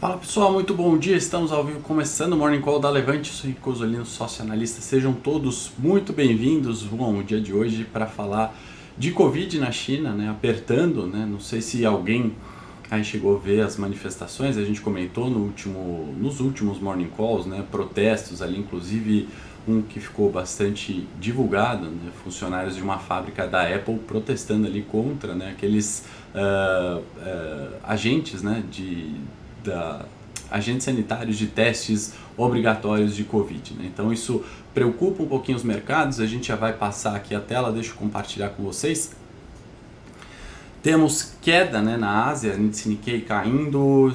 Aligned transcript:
Fala 0.00 0.16
pessoal, 0.16 0.50
muito 0.50 0.72
bom 0.72 0.96
dia. 0.96 1.14
Estamos 1.14 1.52
ao 1.52 1.62
vivo 1.62 1.80
começando 1.80 2.32
o 2.32 2.36
Morning 2.38 2.62
Call 2.62 2.80
da 2.80 2.88
Levante. 2.88 3.30
sou 3.30 3.50
Rico 3.50 3.70
Zolino, 3.74 4.06
sócio 4.06 4.42
analista. 4.42 4.80
Sejam 4.80 5.12
todos 5.12 5.72
muito 5.78 6.10
bem-vindos. 6.10 6.84
Bom, 6.84 7.18
o 7.18 7.22
dia 7.22 7.38
de 7.38 7.52
hoje 7.52 7.84
para 7.84 8.06
falar 8.06 8.58
de 8.96 9.10
Covid 9.10 9.58
na 9.58 9.70
China, 9.70 10.14
né? 10.14 10.30
Apertando, 10.30 11.06
né? 11.06 11.28
Não 11.30 11.38
sei 11.38 11.60
se 11.60 11.84
alguém 11.84 12.34
aí 12.90 13.04
chegou 13.04 13.36
a 13.36 13.38
ver 13.38 13.60
as 13.60 13.76
manifestações. 13.76 14.56
A 14.56 14.64
gente 14.64 14.80
comentou 14.80 15.28
no 15.28 15.40
último, 15.40 16.14
nos 16.18 16.40
últimos 16.40 16.80
Morning 16.80 17.10
Calls, 17.14 17.44
né? 17.44 17.62
Protestos 17.70 18.40
ali, 18.40 18.58
inclusive 18.58 19.28
um 19.68 19.82
que 19.82 20.00
ficou 20.00 20.32
bastante 20.32 21.06
divulgado, 21.20 21.84
né? 21.84 22.10
funcionários 22.24 22.74
de 22.74 22.82
uma 22.82 22.98
fábrica 22.98 23.46
da 23.46 23.64
Apple 23.64 23.98
protestando 23.98 24.66
ali 24.66 24.80
contra, 24.80 25.34
né? 25.34 25.50
Aqueles 25.50 26.06
uh, 26.34 27.00
uh, 27.00 27.76
agentes, 27.84 28.42
né? 28.42 28.64
De 28.70 29.14
da 29.64 30.04
agentes 30.50 30.84
sanitários 30.84 31.38
de 31.38 31.46
testes 31.46 32.14
obrigatórios 32.36 33.14
de 33.14 33.24
Covid. 33.24 33.74
Né? 33.74 33.90
Então 33.92 34.12
isso 34.12 34.44
preocupa 34.74 35.22
um 35.22 35.26
pouquinho 35.26 35.56
os 35.56 35.64
mercados, 35.64 36.20
a 36.20 36.26
gente 36.26 36.48
já 36.48 36.56
vai 36.56 36.72
passar 36.72 37.14
aqui 37.14 37.34
a 37.34 37.40
tela, 37.40 37.70
deixa 37.70 37.90
eu 37.90 37.96
compartilhar 37.96 38.48
com 38.50 38.64
vocês. 38.64 39.12
Temos 40.82 41.34
queda 41.42 41.82
né, 41.82 41.96
na 41.96 42.24
Ásia, 42.26 42.54
índice 42.54 42.88
Nikkei 42.88 43.20
caindo, 43.20 44.12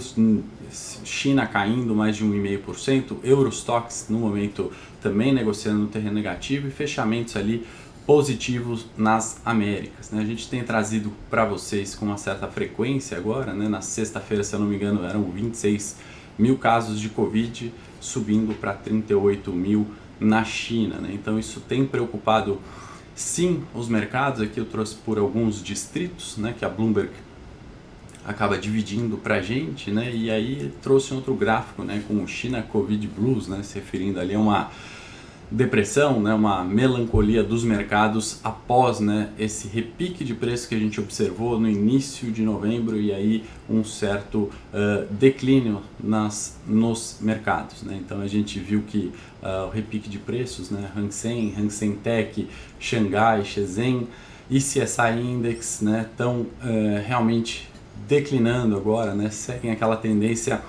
China 1.04 1.46
caindo 1.46 1.94
mais 1.94 2.18
de 2.18 2.26
1,5%, 2.26 3.18
Eurostox 3.24 4.08
no 4.10 4.18
momento 4.18 4.72
também 5.00 5.32
negociando 5.32 5.82
no 5.82 5.88
terreno 5.88 6.16
negativo 6.16 6.68
e 6.68 6.72
fechamentos 6.72 7.36
ali 7.36 7.66
positivos 8.06 8.86
nas 8.96 9.42
Américas. 9.44 10.12
Né? 10.12 10.22
A 10.22 10.26
gente 10.26 10.48
tem 10.48 10.64
trazido 10.64 11.12
para 11.30 11.44
vocês 11.44 11.96
com 11.96 12.06
uma 12.06 12.18
certa 12.18 12.48
frequência 12.48 13.18
agora, 13.18 13.54
né? 13.54 13.68
na 13.68 13.82
sexta-feira, 13.82 14.44
se 14.44 14.54
eu 14.54 14.60
não 14.60 14.68
me 14.68 14.76
engano, 14.76 15.04
eram 15.04 15.24
26 15.24 15.98
mil 16.38 16.58
casos 16.58 17.00
de 17.00 17.10
Covid, 17.10 17.74
subindo 18.00 18.54
para 18.60 18.74
38 18.74 19.52
mil 19.52 19.88
na 20.20 20.44
China. 20.44 20.98
Né? 20.98 21.12
Então 21.14 21.40
isso 21.40 21.60
tem 21.62 21.86
preocupado 21.86 22.62
sim 23.16 23.64
os 23.74 23.88
mercados. 23.88 24.42
Aqui 24.42 24.60
eu 24.60 24.66
trouxe 24.66 24.96
por 24.96 25.18
alguns 25.18 25.64
distritos 25.64 26.38
né? 26.38 26.54
que 26.58 26.64
a 26.64 26.70
Bloomberg 26.70 27.10
acaba 28.24 28.58
dividindo 28.58 29.18
para 29.18 29.36
a 29.36 29.42
gente, 29.42 29.92
né? 29.92 30.12
e 30.14 30.30
aí 30.30 30.72
trouxe 30.82 31.14
outro 31.14 31.34
gráfico 31.36 31.84
né? 31.84 32.04
com 32.08 32.24
o 32.24 32.28
China 32.28 32.62
Covid 32.62 33.08
Blues, 33.08 33.48
né? 33.48 33.64
se 33.64 33.76
referindo 33.76 34.20
ali 34.20 34.36
a 34.36 34.40
uma 34.40 34.72
depressão, 35.50 36.20
né, 36.20 36.34
uma 36.34 36.64
melancolia 36.64 37.44
dos 37.44 37.64
mercados 37.64 38.40
após 38.44 39.00
né, 39.00 39.30
esse 39.38 39.68
repique 39.68 40.24
de 40.24 40.34
preço 40.34 40.68
que 40.68 40.76
a 40.76 40.80
gente 40.80 41.00
observou 41.00 41.60
no 41.60 41.70
início 41.70 42.32
de 42.32 42.42
novembro 42.42 43.00
e 43.00 43.14
aí 43.14 43.44
um 43.70 43.84
certo 43.84 44.50
uh, 44.74 45.06
declínio 45.12 45.82
nas, 46.04 46.60
nos 46.68 47.18
mercados. 47.22 47.84
Né? 47.84 48.00
Então 48.04 48.22
a 48.22 48.28
gente 48.28 48.60
viu 48.60 48.84
que 48.88 49.12
uh, 49.44 49.68
o 49.68 49.70
repique 49.70 50.10
de 50.10 50.18
preços, 50.18 50.72
né, 50.72 50.92
Hang 50.96 51.14
Seng, 51.14 51.54
Hang 51.58 51.70
Seng 51.72 51.96
Tech, 51.98 52.48
Xangai, 52.80 53.46
Shenzhen 53.46 54.08
e 54.50 54.58
CSI 54.58 55.20
Index 55.20 55.82
estão 55.82 56.38
né, 56.38 57.02
uh, 57.04 57.08
realmente 57.08 57.70
declinando 58.08 58.76
agora, 58.76 59.14
né, 59.14 59.30
seguem 59.30 59.72
aquela 59.72 59.96
tendência 59.96 60.62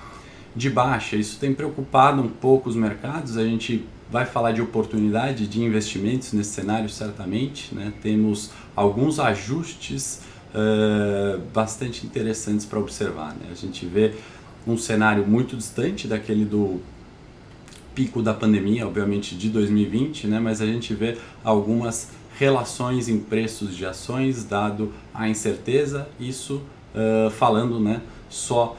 de 0.55 0.69
baixa. 0.69 1.15
Isso 1.15 1.39
tem 1.39 1.53
preocupado 1.53 2.21
um 2.21 2.29
pouco 2.29 2.69
os 2.69 2.75
mercados. 2.75 3.37
A 3.37 3.43
gente 3.43 3.85
vai 4.11 4.25
falar 4.25 4.51
de 4.51 4.61
oportunidade 4.61 5.47
de 5.47 5.61
investimentos 5.61 6.33
nesse 6.33 6.51
cenário, 6.51 6.89
certamente. 6.89 7.73
Né? 7.73 7.93
Temos 8.01 8.51
alguns 8.75 9.19
ajustes 9.19 10.21
uh, 10.53 11.39
bastante 11.53 12.05
interessantes 12.05 12.65
para 12.65 12.79
observar. 12.79 13.33
Né? 13.33 13.47
A 13.51 13.55
gente 13.55 13.85
vê 13.85 14.13
um 14.65 14.77
cenário 14.77 15.25
muito 15.25 15.55
distante 15.55 16.07
daquele 16.07 16.45
do 16.45 16.79
pico 17.93 18.21
da 18.21 18.33
pandemia, 18.33 18.85
obviamente 18.87 19.35
de 19.35 19.49
2020, 19.49 20.27
né? 20.27 20.39
mas 20.39 20.61
a 20.61 20.65
gente 20.65 20.93
vê 20.93 21.17
algumas 21.43 22.11
relações 22.37 23.09
em 23.09 23.19
preços 23.19 23.75
de 23.75 23.85
ações, 23.85 24.43
dado 24.43 24.93
a 25.13 25.27
incerteza, 25.27 26.07
isso 26.19 26.61
uh, 26.93 27.31
falando 27.31 27.79
né, 27.79 28.01
só 28.29 28.77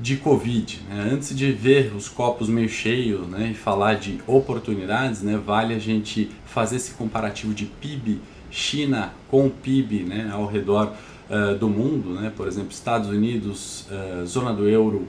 de 0.00 0.16
Covid. 0.16 0.80
Né? 0.88 1.10
Antes 1.12 1.36
de 1.36 1.52
ver 1.52 1.92
os 1.94 2.08
copos 2.08 2.48
meio 2.48 2.68
cheios 2.68 3.26
né, 3.28 3.50
e 3.52 3.54
falar 3.54 3.94
de 3.94 4.18
oportunidades, 4.26 5.22
né, 5.22 5.36
vale 5.36 5.74
a 5.74 5.78
gente 5.78 6.30
fazer 6.46 6.76
esse 6.76 6.92
comparativo 6.92 7.54
de 7.54 7.66
PIB 7.66 8.20
China 8.50 9.12
com 9.28 9.50
PIB 9.50 10.04
né, 10.04 10.30
ao 10.32 10.46
redor 10.46 10.92
uh, 11.28 11.58
do 11.58 11.68
mundo, 11.68 12.10
né? 12.10 12.32
por 12.34 12.46
exemplo, 12.46 12.70
Estados 12.70 13.08
Unidos, 13.08 13.86
uh, 13.90 14.24
zona 14.24 14.52
do 14.52 14.68
euro 14.68 15.08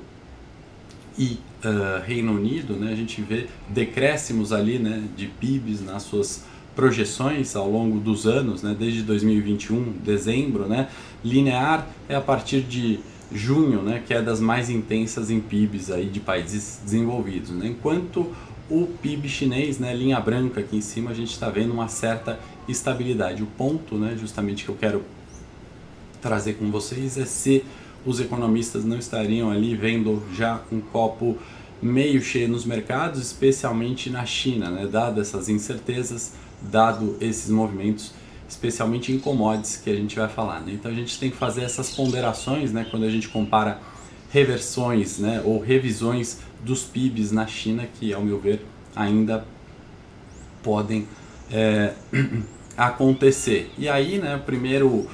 e 1.18 1.38
uh, 1.64 2.04
Reino 2.04 2.34
Unido, 2.34 2.74
né? 2.74 2.92
a 2.92 2.96
gente 2.96 3.22
vê 3.22 3.48
decréscimos 3.70 4.52
ali 4.52 4.80
né, 4.80 5.04
de 5.16 5.28
PIBs 5.28 5.86
nas 5.86 6.04
suas 6.04 6.44
projeções 6.76 7.56
ao 7.56 7.70
longo 7.70 8.00
dos 8.00 8.26
anos, 8.26 8.62
né, 8.62 8.76
desde 8.78 9.02
2021, 9.04 9.94
dezembro, 10.04 10.66
né, 10.66 10.90
linear 11.24 11.88
é 12.10 12.16
a 12.16 12.22
partir 12.22 12.62
de 12.62 13.00
junho, 13.32 13.82
né, 13.82 14.04
quedas 14.06 14.40
mais 14.40 14.70
intensas 14.70 15.30
em 15.30 15.40
PIBs 15.40 15.92
aí 15.92 16.06
de 16.06 16.20
países 16.20 16.80
desenvolvidos. 16.84 17.52
Né? 17.52 17.68
Enquanto 17.68 18.34
o 18.70 18.88
PIB 19.02 19.28
chinês, 19.30 19.80
né, 19.80 19.94
linha 19.94 20.20
branca 20.20 20.60
aqui 20.60 20.78
em 20.78 20.82
cima, 20.82 21.12
a 21.12 21.14
gente 21.14 21.32
está 21.32 21.50
vendo 21.50 21.74
uma 21.74 21.88
certa 21.88 22.40
estabilidade. 22.68 23.44
O 23.44 23.46
ponto, 23.46 23.96
né, 23.96 24.16
justamente 24.20 24.64
que 24.64 24.70
eu 24.70 24.76
quero 24.76 25.04
trazer 26.22 26.54
com 26.54 26.72
vocês 26.72 27.18
é 27.18 27.26
se 27.26 27.64
os 28.06 28.20
economistas 28.20 28.84
não 28.84 28.98
estariam 28.98 29.50
ali 29.50 29.76
vendo 29.76 30.24
já 30.36 30.62
um 30.72 30.80
copo 30.80 31.38
meio 31.82 32.22
cheio 32.22 32.48
nos 32.48 32.66
mercados, 32.66 33.22
especialmente 33.22 34.10
na 34.10 34.26
China, 34.26 34.70
né, 34.70 34.88
dado 34.88 35.22
essas 35.22 35.50
incertezas, 35.50 36.34
dado 36.62 37.18
esses 37.20 37.50
movimentos 37.50 38.14
especialmente 38.48 39.12
em 39.12 39.20
commodities 39.20 39.78
que 39.78 39.90
a 39.90 39.96
gente 39.96 40.16
vai 40.16 40.28
falar. 40.28 40.62
Né? 40.62 40.74
Então 40.74 40.92
a 40.92 40.94
gente 40.94 41.20
tem 41.20 41.30
que 41.30 41.38
fazer 41.38 41.64
essas 41.64 41.90
ponderações 41.92 42.72
né, 42.72 42.86
quando 42.90 43.04
a 43.04 43.10
gente 43.10 43.28
compara 43.28 43.80
reversões 44.30 45.20
né, 45.20 45.42
ou 45.44 45.60
revisões 45.60 46.40
dos 46.64 46.84
PIBs 46.84 47.32
na 47.32 47.48
China, 47.48 47.88
que 48.00 48.14
ao 48.14 48.22
meu 48.22 48.40
ver 48.40 48.66
ainda 48.96 49.46
podem 50.62 51.08
é, 51.52 51.94
acontecer. 52.76 53.72
E 53.78 53.88
aí, 53.88 54.18
né, 54.18 54.36
o 54.36 54.40
primeiro 54.40 55.08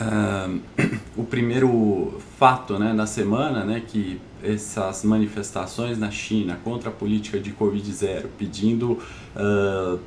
uh, 0.00 0.60
o 1.16 1.24
primeiro 1.24 2.20
fato, 2.38 2.78
né, 2.78 2.94
da 2.94 3.06
semana, 3.06 3.64
né, 3.64 3.82
que 3.86 4.20
essas 4.42 5.04
manifestações 5.04 5.98
na 5.98 6.10
China 6.10 6.58
contra 6.62 6.90
a 6.90 6.92
política 6.92 7.38
de 7.38 7.52
Covid 7.52 7.90
zero, 7.92 8.28
pedindo 8.36 8.98
uh, 9.34 9.98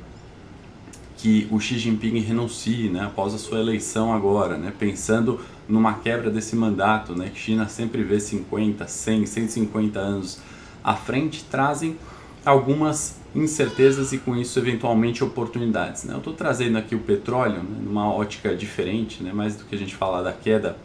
que 1.18 1.48
o 1.50 1.58
Xi 1.58 1.78
Jinping 1.78 2.20
renuncie 2.20 2.88
né, 2.88 3.04
após 3.04 3.34
a 3.34 3.38
sua 3.38 3.58
eleição 3.58 4.14
agora, 4.14 4.56
né, 4.56 4.72
pensando 4.78 5.40
numa 5.68 5.94
quebra 5.94 6.30
desse 6.30 6.54
mandato, 6.54 7.14
né, 7.14 7.28
que 7.28 7.38
China 7.38 7.68
sempre 7.68 8.02
vê 8.04 8.20
50, 8.20 8.86
100, 8.86 9.26
150 9.26 9.98
anos 9.98 10.40
à 10.82 10.94
frente, 10.94 11.44
trazem 11.50 11.96
algumas 12.44 13.16
incertezas 13.34 14.12
e 14.12 14.18
com 14.18 14.36
isso 14.36 14.58
eventualmente 14.60 15.22
oportunidades. 15.22 16.04
Né? 16.04 16.14
Eu 16.14 16.18
estou 16.18 16.32
trazendo 16.32 16.78
aqui 16.78 16.94
o 16.94 17.00
petróleo 17.00 17.64
né, 17.64 17.80
numa 17.82 18.10
ótica 18.12 18.54
diferente, 18.54 19.22
né, 19.22 19.32
mais 19.32 19.56
do 19.56 19.64
que 19.64 19.74
a 19.74 19.78
gente 19.78 19.96
falar 19.96 20.22
da 20.22 20.32
queda 20.32 20.76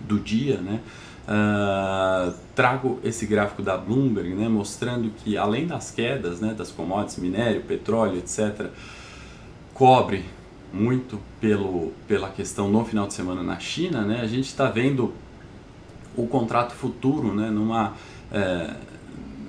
do 0.00 0.18
dia, 0.18 0.58
né? 0.58 0.80
Uh, 1.26 2.32
trago 2.54 3.00
esse 3.02 3.26
gráfico 3.26 3.60
da 3.60 3.76
Bloomberg, 3.76 4.32
né, 4.32 4.48
mostrando 4.48 5.10
que 5.10 5.36
além 5.36 5.66
das 5.66 5.90
quedas, 5.90 6.40
né, 6.40 6.54
das 6.56 6.70
commodities, 6.70 7.18
minério, 7.18 7.62
petróleo, 7.62 8.18
etc., 8.18 8.70
cobre 9.76 10.24
muito 10.72 11.20
pelo, 11.38 11.92
pela 12.08 12.30
questão 12.30 12.68
no 12.68 12.82
final 12.84 13.06
de 13.06 13.12
semana 13.12 13.42
na 13.42 13.58
China, 13.58 14.02
né, 14.02 14.20
a 14.22 14.26
gente 14.26 14.46
está 14.46 14.70
vendo 14.70 15.12
o 16.16 16.26
contrato 16.26 16.74
futuro 16.74 17.34
né, 17.34 17.50
numa, 17.50 17.92
é, 18.32 18.74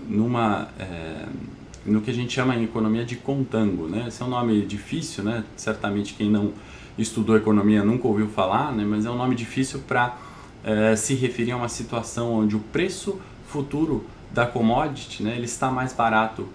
numa 0.07 0.67
é, 0.77 1.25
no 1.85 2.01
que 2.01 2.11
a 2.11 2.13
gente 2.13 2.33
chama 2.33 2.53
em 2.55 2.65
economia 2.65 3.05
de 3.05 3.15
contango. 3.15 3.87
Né? 3.87 4.05
Esse 4.09 4.21
é 4.21 4.25
um 4.25 4.29
nome 4.29 4.65
difícil, 4.65 5.23
né? 5.23 5.45
certamente 5.55 6.13
quem 6.13 6.29
não 6.29 6.51
estudou 6.97 7.37
economia 7.37 7.81
nunca 7.85 8.05
ouviu 8.05 8.27
falar, 8.27 8.73
né? 8.73 8.83
mas 8.85 9.05
é 9.05 9.09
um 9.09 9.15
nome 9.15 9.33
difícil 9.33 9.79
para 9.87 10.17
é, 10.61 10.93
se 10.97 11.15
referir 11.15 11.51
a 11.51 11.55
uma 11.57 11.69
situação 11.69 12.33
onde 12.33 12.53
o 12.53 12.59
preço 12.59 13.21
futuro 13.47 14.05
da 14.29 14.45
commodity 14.45 15.23
né, 15.23 15.35
ele 15.37 15.45
está 15.45 15.71
mais 15.71 15.93
barato 15.93 16.49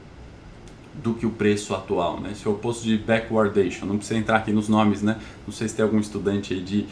do 0.95 1.15
que 1.15 1.25
o 1.25 1.31
preço 1.31 1.75
atual, 1.75 2.21
né? 2.21 2.33
Esse 2.33 2.47
é 2.47 2.51
o 2.51 2.55
oposto 2.55 2.85
de 2.85 2.99
backwardation. 2.99 3.87
Não 3.87 3.97
precisa 3.97 4.19
entrar 4.19 4.37
aqui 4.37 4.53
nos 4.53 4.69
nomes, 4.69 5.03
né? 5.03 5.19
Não 5.47 5.53
sei 5.53 5.69
se 5.69 5.77
tem 5.77 5.83
algum 5.83 5.99
estudante 5.99 6.61
de 6.61 6.87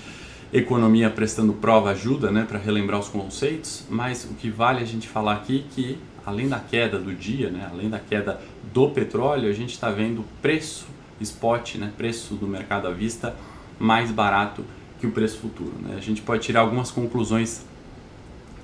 economia 0.52 1.08
prestando 1.10 1.52
prova 1.52 1.90
ajuda, 1.90 2.30
né, 2.30 2.44
para 2.46 2.58
relembrar 2.58 2.98
os 2.98 3.08
conceitos, 3.08 3.84
mas 3.88 4.24
o 4.24 4.34
que 4.34 4.50
vale 4.50 4.82
a 4.82 4.84
gente 4.84 5.06
falar 5.08 5.34
aqui 5.34 5.64
é 5.64 5.74
que 5.74 5.98
além 6.26 6.48
da 6.48 6.58
queda 6.58 6.98
do 6.98 7.14
dia, 7.14 7.50
né, 7.50 7.68
além 7.70 7.88
da 7.88 7.98
queda 7.98 8.40
do 8.72 8.90
petróleo, 8.90 9.48
a 9.48 9.52
gente 9.52 9.70
está 9.70 9.90
vendo 9.90 10.24
preço 10.42 10.86
spot, 11.20 11.76
né, 11.76 11.92
preço 11.96 12.34
do 12.34 12.46
mercado 12.46 12.88
à 12.88 12.90
vista 12.90 13.36
mais 13.78 14.10
barato 14.10 14.64
que 14.98 15.06
o 15.06 15.12
preço 15.12 15.38
futuro. 15.38 15.72
Né? 15.80 15.94
A 15.96 16.00
gente 16.00 16.20
pode 16.20 16.42
tirar 16.42 16.60
algumas 16.60 16.90
conclusões 16.90 17.64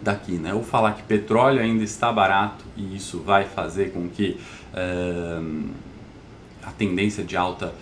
daqui, 0.00 0.32
né? 0.32 0.54
Ou 0.54 0.62
falar 0.62 0.92
que 0.92 1.02
petróleo 1.02 1.60
ainda 1.60 1.82
está 1.82 2.12
barato 2.12 2.64
e 2.76 2.96
isso 2.96 3.20
vai 3.20 3.44
fazer 3.44 3.92
com 3.92 4.08
que 4.08 4.38
uh, 4.72 5.70
a 6.62 6.70
tendência 6.72 7.24
de 7.24 7.36
alta 7.36 7.72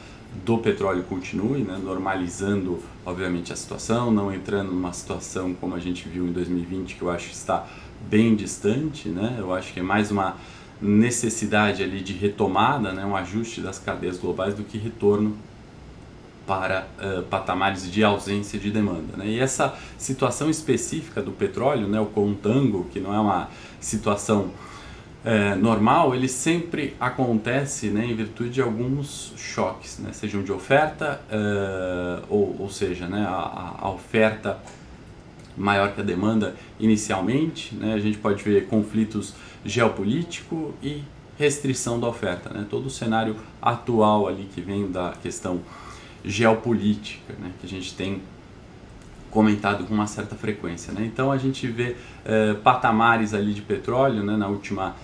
do 0.44 0.58
petróleo 0.58 1.04
continue, 1.04 1.60
né? 1.62 1.78
normalizando 1.82 2.80
obviamente 3.06 3.52
a 3.52 3.56
situação, 3.56 4.10
não 4.10 4.32
entrando 4.32 4.72
numa 4.72 4.92
situação 4.92 5.54
como 5.54 5.74
a 5.74 5.78
gente 5.78 6.08
viu 6.08 6.26
em 6.26 6.32
2020 6.32 6.96
que 6.96 7.02
eu 7.02 7.10
acho 7.10 7.28
que 7.28 7.34
está 7.34 7.66
bem 8.08 8.34
distante, 8.34 9.08
né? 9.08 9.36
Eu 9.38 9.54
acho 9.54 9.72
que 9.72 9.80
é 9.80 9.82
mais 9.82 10.10
uma 10.10 10.36
necessidade 10.80 11.82
ali 11.82 12.00
de 12.00 12.12
retomada, 12.12 12.92
né? 12.92 13.04
Um 13.04 13.14
ajuste 13.14 13.60
das 13.60 13.78
cadeias 13.78 14.18
globais 14.18 14.54
do 14.54 14.64
que 14.64 14.76
retorno 14.76 15.36
para 16.46 16.86
uh, 16.98 17.22
patamares 17.24 17.90
de 17.90 18.04
ausência 18.04 18.58
de 18.58 18.70
demanda. 18.70 19.16
Né? 19.16 19.26
E 19.28 19.40
essa 19.40 19.74
situação 19.96 20.50
específica 20.50 21.22
do 21.22 21.32
petróleo, 21.32 21.88
né, 21.88 21.98
o 22.00 22.06
contango, 22.06 22.84
que 22.92 23.00
não 23.00 23.14
é 23.14 23.18
uma 23.18 23.48
situação 23.80 24.50
é, 25.24 25.54
normal, 25.54 26.14
ele 26.14 26.28
sempre 26.28 26.94
acontece 27.00 27.88
né, 27.88 28.04
em 28.04 28.14
virtude 28.14 28.50
de 28.50 28.60
alguns 28.60 29.32
choques, 29.38 29.98
né, 29.98 30.12
sejam 30.12 30.42
de 30.42 30.52
oferta, 30.52 31.18
uh, 31.30 32.26
ou, 32.28 32.56
ou 32.60 32.68
seja, 32.68 33.06
né, 33.06 33.24
a, 33.26 33.74
a, 33.80 33.90
oferta 33.90 34.58
maior 35.56 35.94
que 35.94 36.00
a 36.02 36.04
demanda 36.04 36.54
inicialmente, 36.78 37.74
né, 37.74 37.94
a 37.94 37.98
gente 37.98 38.18
pode 38.18 38.42
ver 38.42 38.66
conflitos 38.66 39.32
geopolítico 39.64 40.74
e 40.82 41.02
restrição 41.38 41.98
da 41.98 42.06
oferta, 42.06 42.50
né, 42.50 42.66
todo 42.68 42.86
o 42.86 42.90
cenário 42.90 43.34
atual 43.62 44.28
ali 44.28 44.46
que 44.54 44.60
vem 44.60 44.90
da 44.90 45.14
questão 45.22 45.62
geopolítica, 46.24 47.34
né, 47.38 47.50
que 47.60 47.66
a 47.66 47.68
gente 47.68 47.94
tem 47.94 48.22
comentado 49.30 49.84
com 49.84 49.92
uma 49.92 50.06
certa 50.06 50.36
frequência. 50.36 50.92
Né? 50.92 51.04
Então 51.04 51.32
a 51.32 51.36
gente 51.36 51.66
vê 51.66 51.96
eh, 52.24 52.54
patamares 52.62 53.34
ali 53.34 53.52
de 53.52 53.62
petróleo 53.62 54.22
né, 54.22 54.36
na 54.36 54.46
última 54.46 54.94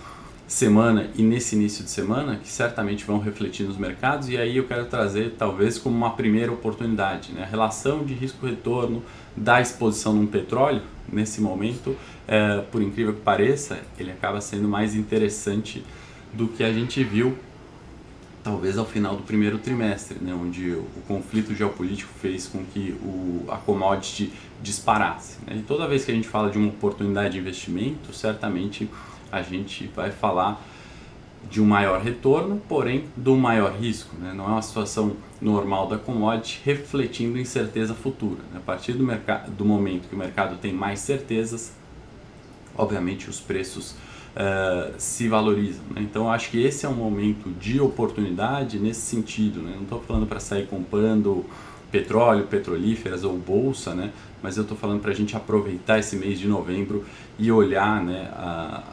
semana 0.47 1.09
e 1.15 1.21
nesse 1.21 1.55
início 1.55 1.83
de 1.83 1.89
semana 1.89 2.37
que 2.37 2.47
certamente 2.47 3.05
vão 3.05 3.19
refletir 3.19 3.65
nos 3.65 3.77
mercados 3.77 4.27
e 4.27 4.37
aí 4.37 4.57
eu 4.57 4.65
quero 4.65 4.85
trazer 4.85 5.35
talvez 5.37 5.77
como 5.77 5.95
uma 5.95 6.11
primeira 6.11 6.51
oportunidade 6.51 7.31
né? 7.31 7.43
a 7.43 7.45
relação 7.45 8.03
de 8.03 8.13
risco-retorno 8.13 9.01
da 9.35 9.61
exposição 9.61 10.13
num 10.13 10.27
petróleo 10.27 10.81
nesse 11.11 11.39
momento 11.39 11.95
eh, 12.27 12.63
por 12.69 12.81
incrível 12.81 13.13
que 13.13 13.21
pareça 13.21 13.79
ele 13.97 14.11
acaba 14.11 14.41
sendo 14.41 14.67
mais 14.67 14.93
interessante 14.93 15.85
do 16.33 16.49
que 16.49 16.63
a 16.65 16.73
gente 16.73 17.01
viu 17.01 17.37
talvez 18.43 18.77
ao 18.77 18.85
final 18.85 19.15
do 19.15 19.23
primeiro 19.23 19.57
trimestre, 19.57 20.17
né, 20.19 20.33
onde 20.33 20.71
o 20.71 20.85
conflito 21.07 21.53
geopolítico 21.53 22.11
fez 22.19 22.47
com 22.47 22.63
que 22.65 22.91
o, 23.03 23.45
a 23.49 23.57
commodity 23.57 24.31
disparasse. 24.61 25.37
Né? 25.45 25.57
E 25.57 25.61
toda 25.61 25.87
vez 25.87 26.05
que 26.05 26.11
a 26.11 26.15
gente 26.15 26.27
fala 26.27 26.49
de 26.49 26.57
uma 26.57 26.69
oportunidade 26.69 27.33
de 27.33 27.39
investimento, 27.39 28.13
certamente 28.13 28.89
a 29.31 29.41
gente 29.41 29.89
vai 29.95 30.11
falar 30.11 30.61
de 31.49 31.61
um 31.61 31.65
maior 31.65 32.01
retorno, 32.01 32.61
porém 32.67 33.05
do 33.15 33.35
maior 33.35 33.73
risco. 33.73 34.15
Né? 34.17 34.33
Não 34.33 34.45
é 34.45 34.49
uma 34.49 34.61
situação 34.61 35.15
normal 35.39 35.87
da 35.87 35.97
commodity 35.97 36.61
refletindo 36.63 37.39
incerteza 37.39 37.93
futura. 37.93 38.41
Né? 38.51 38.57
A 38.57 38.59
partir 38.59 38.93
do, 38.93 39.05
do 39.57 39.65
momento 39.65 40.07
que 40.07 40.15
o 40.15 40.17
mercado 40.17 40.57
tem 40.57 40.73
mais 40.73 40.99
certezas, 40.99 41.73
obviamente 42.75 43.29
os 43.29 43.39
preços 43.39 43.95
uh, 44.35 44.93
se 44.97 45.27
valorizam. 45.27 45.83
Né? 45.91 46.01
Então 46.01 46.31
acho 46.31 46.49
que 46.49 46.61
esse 46.61 46.85
é 46.85 46.89
um 46.89 46.95
momento 46.95 47.49
de 47.59 47.79
oportunidade 47.79 48.79
nesse 48.79 49.01
sentido. 49.01 49.61
Né? 49.61 49.73
Não 49.75 49.83
estou 49.83 50.01
falando 50.01 50.25
para 50.25 50.39
sair 50.39 50.67
comprando 50.67 51.45
petróleo, 51.91 52.45
petrolíferas 52.47 53.23
ou 53.23 53.37
bolsa, 53.37 53.93
né? 53.93 54.11
mas 54.41 54.57
eu 54.57 54.63
estou 54.63 54.77
falando 54.77 55.01
para 55.01 55.11
a 55.11 55.15
gente 55.15 55.35
aproveitar 55.35 55.99
esse 55.99 56.15
mês 56.15 56.39
de 56.39 56.47
novembro 56.47 57.05
e 57.37 57.51
olhar 57.51 58.01
né, 58.03 58.31
a, 58.33 58.83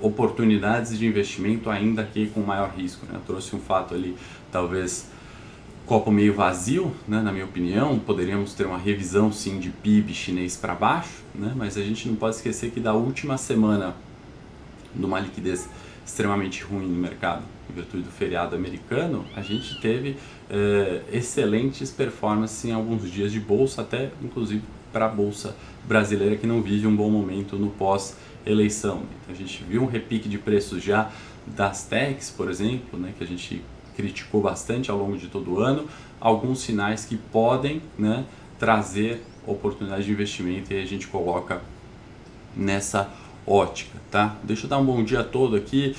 oportunidades 0.00 0.98
de 0.98 1.06
investimento 1.06 1.70
ainda 1.70 2.02
que 2.04 2.26
com 2.28 2.40
maior 2.40 2.70
risco. 2.76 3.04
Né? 3.06 3.12
Eu 3.14 3.20
trouxe 3.20 3.54
um 3.54 3.60
fato 3.60 3.94
ali, 3.94 4.16
talvez 4.50 5.08
copo 5.84 6.10
meio 6.10 6.34
vazio, 6.34 6.92
né, 7.06 7.20
na 7.20 7.30
minha 7.30 7.44
opinião. 7.44 7.98
Poderíamos 7.98 8.54
ter 8.54 8.66
uma 8.66 8.78
revisão 8.78 9.32
sim 9.32 9.60
de 9.60 9.70
PIB 9.70 10.12
chinês 10.12 10.56
para 10.56 10.74
baixo, 10.74 11.22
né, 11.34 11.52
mas 11.54 11.76
a 11.76 11.82
gente 11.82 12.08
não 12.08 12.16
pode 12.16 12.36
esquecer 12.36 12.70
que 12.72 12.80
da 12.80 12.92
última 12.92 13.38
semana 13.38 13.94
de 14.96 15.04
uma 15.04 15.20
liquidez 15.20 15.68
extremamente 16.04 16.62
ruim 16.62 16.86
no 16.86 16.96
mercado, 16.96 17.42
em 17.68 17.74
virtude 17.74 18.04
do 18.04 18.10
feriado 18.10 18.54
americano, 18.54 19.24
a 19.34 19.42
gente 19.42 19.80
teve 19.80 20.16
eh, 20.48 21.02
excelentes 21.12 21.90
performances 21.90 22.64
em 22.64 22.72
alguns 22.72 23.10
dias 23.10 23.32
de 23.32 23.40
bolsa, 23.40 23.82
até 23.82 24.10
inclusive 24.22 24.62
para 24.92 25.06
a 25.06 25.08
bolsa 25.08 25.54
brasileira 25.86 26.36
que 26.36 26.46
não 26.46 26.62
vive 26.62 26.86
um 26.86 26.94
bom 26.94 27.10
momento 27.10 27.56
no 27.56 27.70
pós-eleição. 27.70 29.02
Então, 29.22 29.34
a 29.34 29.36
gente 29.36 29.62
viu 29.64 29.82
um 29.82 29.86
repique 29.86 30.28
de 30.28 30.38
preços 30.38 30.82
já 30.82 31.10
das 31.46 31.84
techs, 31.84 32.30
por 32.30 32.48
exemplo, 32.48 32.98
né, 32.98 33.12
que 33.16 33.22
a 33.22 33.26
gente 33.26 33.62
criticou 33.96 34.40
bastante 34.40 34.90
ao 34.90 34.98
longo 34.98 35.16
de 35.16 35.26
todo 35.26 35.54
o 35.54 35.60
ano, 35.60 35.86
alguns 36.20 36.60
sinais 36.60 37.04
que 37.04 37.16
podem 37.16 37.82
né, 37.98 38.24
trazer 38.58 39.22
oportunidade 39.46 40.04
de 40.04 40.12
investimento 40.12 40.72
e 40.72 40.80
a 40.80 40.86
gente 40.86 41.06
coloca 41.06 41.60
nessa 42.56 43.10
ótica, 43.46 43.98
tá? 44.10 44.36
Deixa 44.42 44.66
eu 44.66 44.70
dar 44.70 44.78
um 44.78 44.84
bom 44.84 45.04
dia 45.04 45.20
a 45.20 45.24
todo 45.24 45.56
aqui, 45.56 45.94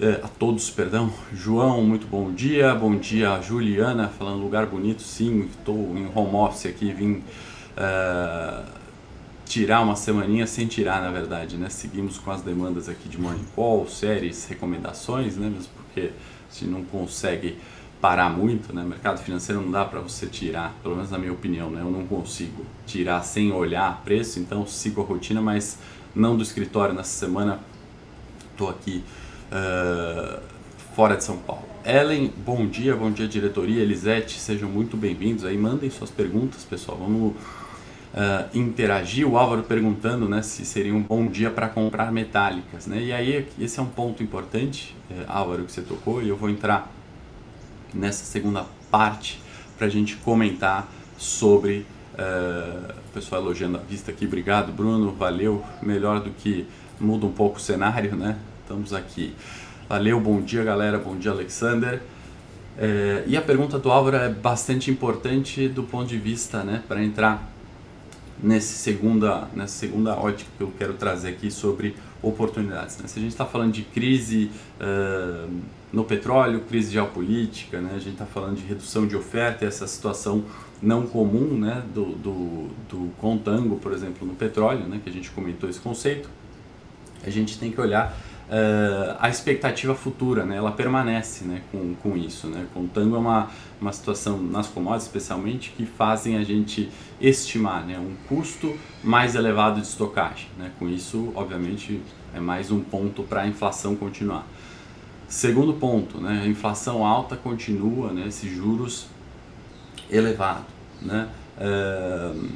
é, 0.00 0.20
a 0.22 0.28
todos, 0.28 0.70
perdão. 0.70 1.12
João, 1.32 1.82
muito 1.82 2.06
bom 2.06 2.32
dia. 2.32 2.74
Bom 2.74 2.96
dia, 2.96 3.40
Juliana, 3.40 4.08
falando 4.08 4.42
lugar 4.42 4.66
bonito. 4.66 5.02
Sim, 5.02 5.48
estou 5.58 5.76
em 5.96 6.08
home 6.14 6.34
office 6.34 6.66
aqui, 6.66 6.92
vim 6.92 7.22
é, 7.76 8.62
tirar 9.44 9.82
uma 9.82 9.96
semaninha 9.96 10.46
sem 10.46 10.66
tirar, 10.66 11.02
na 11.02 11.10
verdade, 11.10 11.56
né? 11.56 11.68
Seguimos 11.68 12.18
com 12.18 12.30
as 12.30 12.42
demandas 12.42 12.88
aqui 12.88 13.08
de 13.08 13.20
morning 13.20 13.44
call, 13.54 13.86
séries, 13.88 14.46
recomendações, 14.46 15.36
né? 15.36 15.48
Mesmo 15.48 15.72
porque 15.76 16.10
se 16.48 16.64
não 16.64 16.84
consegue 16.84 17.58
parar 18.00 18.28
muito, 18.28 18.72
né? 18.74 18.84
Mercado 18.84 19.18
financeiro 19.18 19.62
não 19.62 19.70
dá 19.70 19.84
para 19.84 20.00
você 20.00 20.26
tirar, 20.26 20.74
pelo 20.82 20.94
menos 20.94 21.10
na 21.10 21.18
minha 21.18 21.32
opinião, 21.32 21.70
né? 21.70 21.80
Eu 21.80 21.90
não 21.90 22.06
consigo 22.06 22.64
tirar 22.86 23.22
sem 23.22 23.50
olhar 23.50 24.02
preço, 24.04 24.38
então 24.38 24.66
sigo 24.66 25.00
a 25.00 25.04
rotina, 25.04 25.40
mas 25.40 25.78
não 26.14 26.36
do 26.36 26.42
escritório 26.42 26.94
nessa 26.94 27.18
semana, 27.18 27.60
estou 28.52 28.70
aqui 28.70 29.02
uh, 29.50 30.40
fora 30.94 31.16
de 31.16 31.24
São 31.24 31.38
Paulo. 31.38 31.64
Ellen, 31.84 32.32
bom 32.44 32.66
dia, 32.66 32.94
bom 32.94 33.10
dia 33.10 33.26
diretoria, 33.26 33.82
Elisete, 33.82 34.38
sejam 34.38 34.68
muito 34.68 34.96
bem-vindos 34.96 35.44
aí, 35.44 35.58
mandem 35.58 35.90
suas 35.90 36.10
perguntas, 36.10 36.64
pessoal, 36.64 36.96
vamos 36.98 37.32
uh, 37.32 37.36
interagir. 38.54 39.28
O 39.28 39.36
Álvaro 39.36 39.64
perguntando 39.64 40.28
né, 40.28 40.40
se 40.40 40.64
seria 40.64 40.94
um 40.94 41.02
bom 41.02 41.26
dia 41.26 41.50
para 41.50 41.68
comprar 41.68 42.12
metálicas, 42.12 42.86
né? 42.86 43.02
E 43.02 43.12
aí 43.12 43.46
esse 43.58 43.78
é 43.78 43.82
um 43.82 43.86
ponto 43.86 44.22
importante, 44.22 44.96
uh, 45.10 45.24
Álvaro, 45.26 45.64
que 45.64 45.72
você 45.72 45.82
tocou, 45.82 46.22
e 46.22 46.28
eu 46.28 46.36
vou 46.36 46.48
entrar 46.48 46.90
nessa 47.92 48.24
segunda 48.24 48.64
parte 48.90 49.42
para 49.76 49.88
a 49.88 49.90
gente 49.90 50.16
comentar 50.16 50.88
sobre 51.18 51.84
O 52.14 53.12
pessoal 53.12 53.42
elogiando 53.42 53.76
a 53.76 53.80
vista 53.80 54.12
aqui, 54.12 54.24
obrigado 54.26 54.72
Bruno, 54.72 55.12
valeu, 55.12 55.64
melhor 55.82 56.20
do 56.20 56.30
que 56.30 56.66
muda 57.00 57.26
um 57.26 57.32
pouco 57.32 57.58
o 57.58 57.60
cenário, 57.60 58.14
né? 58.14 58.38
Estamos 58.62 58.92
aqui. 58.92 59.34
Valeu, 59.88 60.20
bom 60.20 60.40
dia 60.40 60.62
galera, 60.62 60.96
bom 60.96 61.16
dia 61.16 61.32
Alexander. 61.32 62.00
Uh, 62.76 63.22
e 63.26 63.36
a 63.36 63.42
pergunta 63.42 63.78
do 63.78 63.90
Álvaro 63.90 64.16
é 64.16 64.28
bastante 64.28 64.90
importante 64.90 65.68
do 65.68 65.82
ponto 65.82 66.06
de 66.06 66.18
vista, 66.18 66.64
né, 66.64 66.82
para 66.88 67.02
entrar 67.02 67.52
nesse 68.42 68.74
segunda, 68.74 69.48
nessa 69.54 69.78
segunda 69.78 70.14
ótica 70.16 70.50
que 70.56 70.62
eu 70.62 70.72
quero 70.76 70.94
trazer 70.94 71.30
aqui 71.30 71.50
sobre 71.50 71.94
oportunidades. 72.22 72.98
Né? 72.98 73.06
Se 73.06 73.18
a 73.18 73.22
gente 73.22 73.32
está 73.32 73.46
falando 73.46 73.72
de 73.72 73.82
crise 73.82 74.50
uh, 74.80 75.50
no 75.92 76.04
petróleo, 76.04 76.60
crise 76.60 76.92
geopolítica, 76.92 77.80
né? 77.80 77.90
a 77.94 77.98
gente 77.98 78.12
está 78.14 78.26
falando 78.26 78.56
de 78.56 78.64
redução 78.64 79.06
de 79.06 79.16
oferta, 79.16 79.64
essa 79.64 79.86
situação 79.86 80.44
não 80.84 81.06
comum 81.06 81.58
né, 81.58 81.82
do, 81.94 82.04
do, 82.16 82.68
do 82.88 83.10
contango, 83.18 83.76
por 83.76 83.92
exemplo, 83.92 84.26
no 84.26 84.34
petróleo, 84.34 84.86
né, 84.86 85.00
que 85.02 85.08
a 85.08 85.12
gente 85.12 85.30
comentou 85.30 85.68
esse 85.68 85.80
conceito, 85.80 86.28
a 87.24 87.30
gente 87.30 87.58
tem 87.58 87.72
que 87.72 87.80
olhar 87.80 88.14
uh, 88.48 89.16
a 89.18 89.30
expectativa 89.30 89.94
futura, 89.94 90.44
né, 90.44 90.56
ela 90.56 90.72
permanece 90.72 91.44
né, 91.44 91.62
com, 91.72 91.94
com 91.94 92.16
isso. 92.16 92.48
Né, 92.48 92.66
contango 92.74 93.16
é 93.16 93.18
uma, 93.18 93.50
uma 93.80 93.92
situação, 93.92 94.38
nas 94.38 94.68
commodities 94.68 95.06
especialmente, 95.06 95.72
que 95.74 95.86
fazem 95.86 96.36
a 96.36 96.44
gente 96.44 96.90
estimar 97.18 97.86
né, 97.86 97.98
um 97.98 98.14
custo 98.28 98.76
mais 99.02 99.34
elevado 99.34 99.80
de 99.80 99.86
estocagem. 99.86 100.48
Né, 100.58 100.70
com 100.78 100.86
isso, 100.86 101.32
obviamente, 101.34 102.00
é 102.34 102.40
mais 102.40 102.70
um 102.70 102.80
ponto 102.80 103.22
para 103.22 103.42
a 103.42 103.48
inflação 103.48 103.96
continuar. 103.96 104.46
Segundo 105.26 105.72
ponto, 105.72 106.20
né, 106.20 106.42
a 106.44 106.46
inflação 106.46 107.06
alta 107.06 107.36
continua, 107.36 108.12
né, 108.12 108.28
esses 108.28 108.54
juros 108.54 109.06
elevado. 110.10 110.73
Né? 111.02 111.28
Uh, 111.58 112.48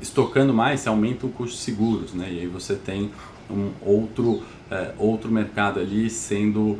estocando 0.00 0.52
mais, 0.52 0.80
você 0.80 0.88
aumenta 0.88 1.26
o 1.26 1.30
custo 1.30 1.56
de 1.56 1.62
seguros, 1.62 2.14
né? 2.14 2.28
e 2.30 2.40
aí 2.40 2.46
você 2.46 2.74
tem 2.74 3.10
um 3.50 3.70
outro, 3.80 4.32
uh, 4.32 4.44
outro 4.98 5.30
mercado 5.30 5.80
ali 5.80 6.08
sendo 6.08 6.78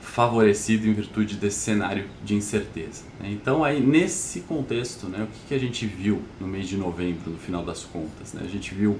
favorecido 0.00 0.88
em 0.88 0.92
virtude 0.92 1.36
desse 1.36 1.58
cenário 1.58 2.06
de 2.24 2.34
incerteza. 2.34 3.04
Né? 3.20 3.30
Então 3.30 3.62
aí 3.62 3.80
nesse 3.80 4.40
contexto, 4.40 5.06
né, 5.06 5.22
o 5.22 5.26
que, 5.26 5.48
que, 5.48 5.54
a 5.54 5.58
gente 5.58 5.86
viu 5.86 6.22
no 6.40 6.46
mês 6.46 6.68
de 6.68 6.76
novembro, 6.76 7.30
no 7.30 7.38
final 7.38 7.64
das 7.64 7.84
contas? 7.84 8.32
Né? 8.32 8.42
A 8.44 8.48
gente 8.48 8.74
viu 8.74 8.98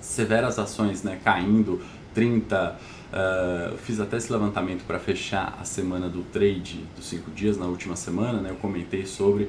severas 0.00 0.58
ações 0.58 1.02
né, 1.02 1.18
caindo 1.22 1.80
30, 2.14 2.78
uh, 3.12 3.78
fiz 3.78 4.00
até 4.00 4.16
esse 4.16 4.32
levantamento 4.32 4.84
para 4.86 4.98
fechar 4.98 5.58
a 5.60 5.64
semana 5.64 6.08
do 6.08 6.22
trade 6.22 6.84
dos 6.96 7.06
5 7.06 7.30
dias 7.30 7.56
na 7.56 7.66
última 7.66 7.96
semana, 7.96 8.40
né, 8.40 8.50
eu 8.50 8.56
comentei 8.56 9.06
sobre 9.06 9.48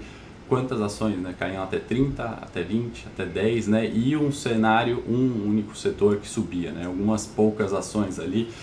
quantas 0.54 0.80
ações 0.82 1.18
né, 1.18 1.34
caíam 1.38 1.64
até 1.64 1.80
30, 1.80 2.24
até 2.24 2.62
20, 2.62 3.08
até 3.08 3.26
10, 3.26 3.70
né, 3.70 3.90
e 3.90 4.16
um 4.16 4.32
cenário, 4.32 5.04
um 5.10 5.50
único 5.50 5.76
setor 5.76 6.18
que 6.18 6.28
subia, 6.28 6.72
né, 6.72 6.86
algumas 6.86 7.26
poucas 7.26 7.74
ações 7.74 8.20
ali, 8.20 8.54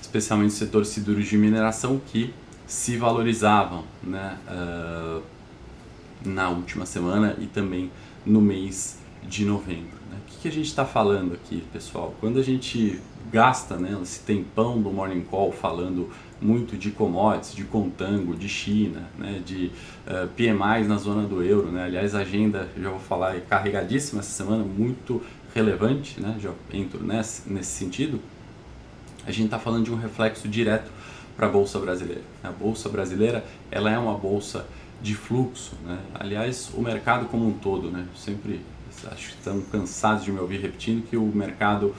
especialmente 0.00 0.52
o 0.52 0.54
setor 0.54 0.86
siderurgia 0.86 1.36
e 1.36 1.40
mineração, 1.42 2.00
que 2.06 2.32
se 2.66 2.96
valorizavam 2.96 3.84
né, 4.02 4.38
uh, 4.48 5.22
na 6.24 6.48
última 6.48 6.86
semana 6.86 7.36
e 7.38 7.46
também 7.46 7.90
no 8.24 8.40
mês 8.40 8.98
de 9.26 9.44
novembro. 9.44 9.98
Né? 10.10 10.18
O 10.26 10.30
que, 10.30 10.38
que 10.42 10.48
a 10.48 10.52
gente 10.52 10.66
está 10.66 10.84
falando 10.84 11.34
aqui, 11.34 11.62
pessoal? 11.72 12.14
Quando 12.20 12.38
a 12.38 12.42
gente 12.42 13.00
gasta 13.30 13.76
né, 13.76 13.96
esse 14.02 14.20
tempão 14.20 14.80
do 14.80 14.90
Morning 14.90 15.22
Call 15.22 15.52
falando 15.52 16.10
muito 16.40 16.76
de 16.76 16.90
commodities, 16.90 17.54
de 17.54 17.64
contango, 17.64 18.34
de 18.34 18.48
China, 18.48 19.02
né, 19.18 19.42
de 19.44 19.66
uh, 20.06 20.24
eh, 20.24 20.28
PMIs 20.34 20.88
na 20.88 20.96
zona 20.96 21.28
do 21.28 21.42
euro. 21.42 21.70
Né? 21.70 21.84
Aliás, 21.84 22.14
a 22.14 22.20
agenda, 22.20 22.68
já 22.80 22.88
vou 22.88 22.98
falar, 22.98 23.36
é 23.36 23.40
carregadíssima 23.40 24.20
essa 24.20 24.30
semana, 24.30 24.64
muito 24.64 25.22
relevante, 25.54 26.20
né? 26.20 26.36
já 26.40 26.50
entro 26.72 27.04
nesse, 27.04 27.50
nesse 27.50 27.72
sentido. 27.72 28.20
A 29.26 29.30
gente 29.30 29.46
está 29.46 29.58
falando 29.58 29.84
de 29.84 29.92
um 29.92 29.96
reflexo 29.96 30.48
direto 30.48 30.90
para 31.36 31.46
a 31.46 31.50
Bolsa 31.50 31.78
Brasileira. 31.78 32.22
A 32.42 32.50
Bolsa 32.50 32.88
Brasileira 32.88 33.44
ela 33.70 33.90
é 33.90 33.98
uma 33.98 34.16
bolsa 34.16 34.66
de 35.02 35.14
fluxo. 35.14 35.72
Né? 35.84 35.98
Aliás, 36.14 36.70
o 36.74 36.80
mercado 36.80 37.26
como 37.26 37.46
um 37.46 37.52
todo, 37.52 37.90
né? 37.90 38.06
sempre 38.16 38.60
acho 39.06 39.28
que 39.28 39.34
estão 39.34 39.60
cansados 39.62 40.24
de 40.24 40.32
me 40.32 40.40
ouvir 40.40 40.60
repetindo 40.60 41.02
que 41.08 41.16
o 41.16 41.24
mercado 41.26 41.94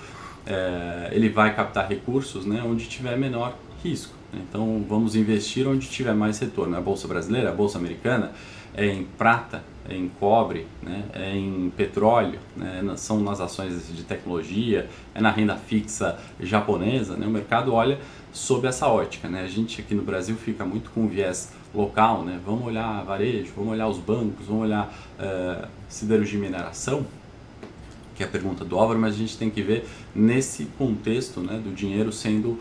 é, 0.45 1.09
ele 1.11 1.29
vai 1.29 1.55
captar 1.55 1.87
recursos 1.87 2.45
né, 2.45 2.61
onde 2.65 2.87
tiver 2.87 3.17
menor 3.17 3.55
risco. 3.83 4.13
Então 4.33 4.83
vamos 4.87 5.15
investir 5.15 5.67
onde 5.67 5.87
tiver 5.87 6.13
mais 6.13 6.39
retorno. 6.39 6.75
A 6.77 6.81
bolsa 6.81 7.07
brasileira, 7.07 7.49
a 7.49 7.53
bolsa 7.53 7.77
americana 7.77 8.31
é 8.73 8.85
em 8.85 9.03
prata, 9.03 9.63
é 9.89 9.95
em 9.95 10.07
cobre, 10.19 10.67
né? 10.81 11.03
é 11.13 11.35
em 11.35 11.71
petróleo, 11.75 12.39
né? 12.55 12.81
são 12.95 13.19
nas 13.19 13.39
ações 13.39 13.93
de 13.93 14.03
tecnologia, 14.03 14.87
é 15.13 15.21
na 15.21 15.31
renda 15.31 15.55
fixa 15.55 16.19
japonesa. 16.39 17.15
Né? 17.15 17.25
O 17.25 17.29
mercado 17.29 17.73
olha 17.73 17.99
sob 18.31 18.67
essa 18.67 18.87
ótica. 18.87 19.27
Né? 19.27 19.41
A 19.41 19.47
gente 19.47 19.81
aqui 19.81 19.95
no 19.95 20.03
Brasil 20.03 20.35
fica 20.35 20.65
muito 20.65 20.91
com 20.91 21.07
viés 21.07 21.51
local, 21.73 22.23
né? 22.23 22.39
vamos 22.45 22.65
olhar 22.65 23.03
varejo, 23.03 23.51
vamos 23.55 23.73
olhar 23.73 23.87
os 23.87 23.97
bancos, 23.97 24.45
vamos 24.45 24.63
olhar 24.63 24.93
uh, 25.19 25.67
siderurgia 25.87 26.37
e 26.37 26.41
mineração, 26.41 27.05
que 28.15 28.23
é 28.23 28.25
a 28.25 28.29
pergunta 28.29 28.63
do 28.63 28.77
Álvaro, 28.77 28.99
mas 28.99 29.15
a 29.15 29.17
gente 29.17 29.37
tem 29.37 29.49
que 29.49 29.61
ver 29.61 29.87
nesse 30.13 30.65
contexto 30.77 31.39
né, 31.39 31.59
do 31.63 31.73
dinheiro 31.73 32.11
sendo 32.11 32.59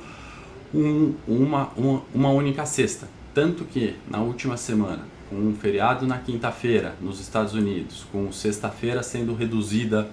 um, 0.73 1.15
uma, 1.27 1.71
uma, 1.77 2.03
uma 2.15 2.31
única 2.31 2.65
cesta. 2.65 3.09
Tanto 3.35 3.65
que 3.65 3.95
na 4.09 4.21
última 4.21 4.57
semana, 4.57 5.05
com 5.31 5.37
um 5.37 5.55
feriado 5.55 6.07
na 6.07 6.19
quinta-feira 6.19 6.95
nos 7.01 7.21
Estados 7.21 7.55
Unidos, 7.55 8.05
com 8.11 8.31
sexta-feira 8.33 9.03
sendo 9.03 9.33
reduzida 9.33 10.11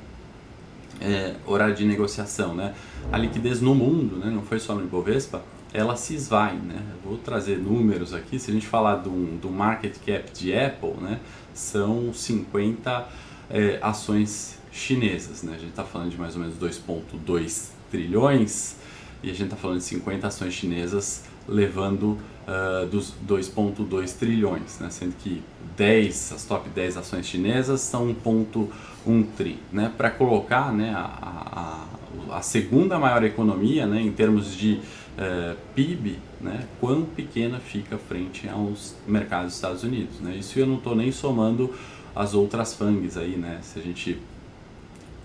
é, 1.02 1.36
horário 1.46 1.76
de 1.76 1.84
negociação, 1.84 2.56
né? 2.56 2.76
A 3.12 3.18
liquidez 3.18 3.60
no 3.60 3.74
mundo, 3.74 4.18
né? 4.18 4.30
Não 4.30 4.44
foi 4.44 4.60
só 4.60 4.76
no 4.76 4.84
Ibovespa, 4.84 5.42
ela 5.74 5.96
se 5.96 6.14
esvai, 6.14 6.56
né? 6.56 6.82
Vou 7.04 7.18
trazer 7.18 7.58
números 7.58 8.14
aqui. 8.14 8.40
Se 8.40 8.52
a 8.52 8.54
gente 8.54 8.68
falar 8.68 8.98
do, 8.98 9.38
do 9.40 9.50
market 9.50 9.98
cap 10.06 10.32
de 10.32 10.56
Apple, 10.56 10.94
né? 11.02 11.20
São 11.54 12.14
50 12.14 13.08
é, 13.50 13.80
ações 13.82 14.60
chinesas, 14.72 15.44
né? 15.44 15.54
A 15.56 15.60
gente 15.60 15.70
está 15.70 15.84
falando 15.84 16.12
de 16.12 16.18
mais 16.18 16.36
ou 16.36 16.42
menos 16.42 16.56
2,2 16.58 17.70
trilhões 17.90 18.76
e 19.24 19.30
a 19.30 19.34
gente 19.34 19.46
está 19.46 19.56
falando 19.56 19.80
de 19.80 19.86
50 19.86 20.28
ações 20.28 20.54
chinesas 20.54 21.24
levando 21.48 22.18
uh, 22.48 22.86
dos 22.88 23.14
2,2 23.28 24.18
trilhões, 24.18 24.80
né? 24.80 24.90
sendo 24.90 25.16
que 25.18 25.44
10, 25.76 26.32
as 26.32 26.46
top 26.46 26.70
10 26.70 26.98
ações 26.98 27.26
chinesas 27.26 27.82
são 27.82 28.16
1,1 28.16 29.26
tri. 29.36 29.60
Né? 29.72 29.92
Para 29.96 30.10
colocar 30.10 30.72
né, 30.72 30.94
a, 30.96 31.86
a, 32.32 32.38
a, 32.38 32.42
segunda 32.42 32.98
maior 32.98 33.24
economia 33.24 33.86
né, 33.86 34.02
em 34.02 34.12
termos 34.12 34.56
de 34.56 34.80
uh, 35.18 35.56
PIB, 35.76 36.18
né, 36.40 36.66
quão 36.80 37.04
pequena 37.04 37.60
fica 37.60 37.98
frente 37.98 38.48
aos 38.48 38.96
mercados 39.06 39.48
dos 39.48 39.56
Estados 39.56 39.84
Unidos. 39.84 40.20
Né? 40.20 40.38
Isso 40.38 40.58
eu 40.58 40.66
não 40.66 40.78
estou 40.78 40.96
nem 40.96 41.12
somando 41.12 41.74
as 42.16 42.34
outras 42.34 42.74
FANGs 42.74 43.18
aí, 43.18 43.36
né? 43.36 43.60
se 43.62 43.78
a 43.78 43.82
gente 43.82 44.20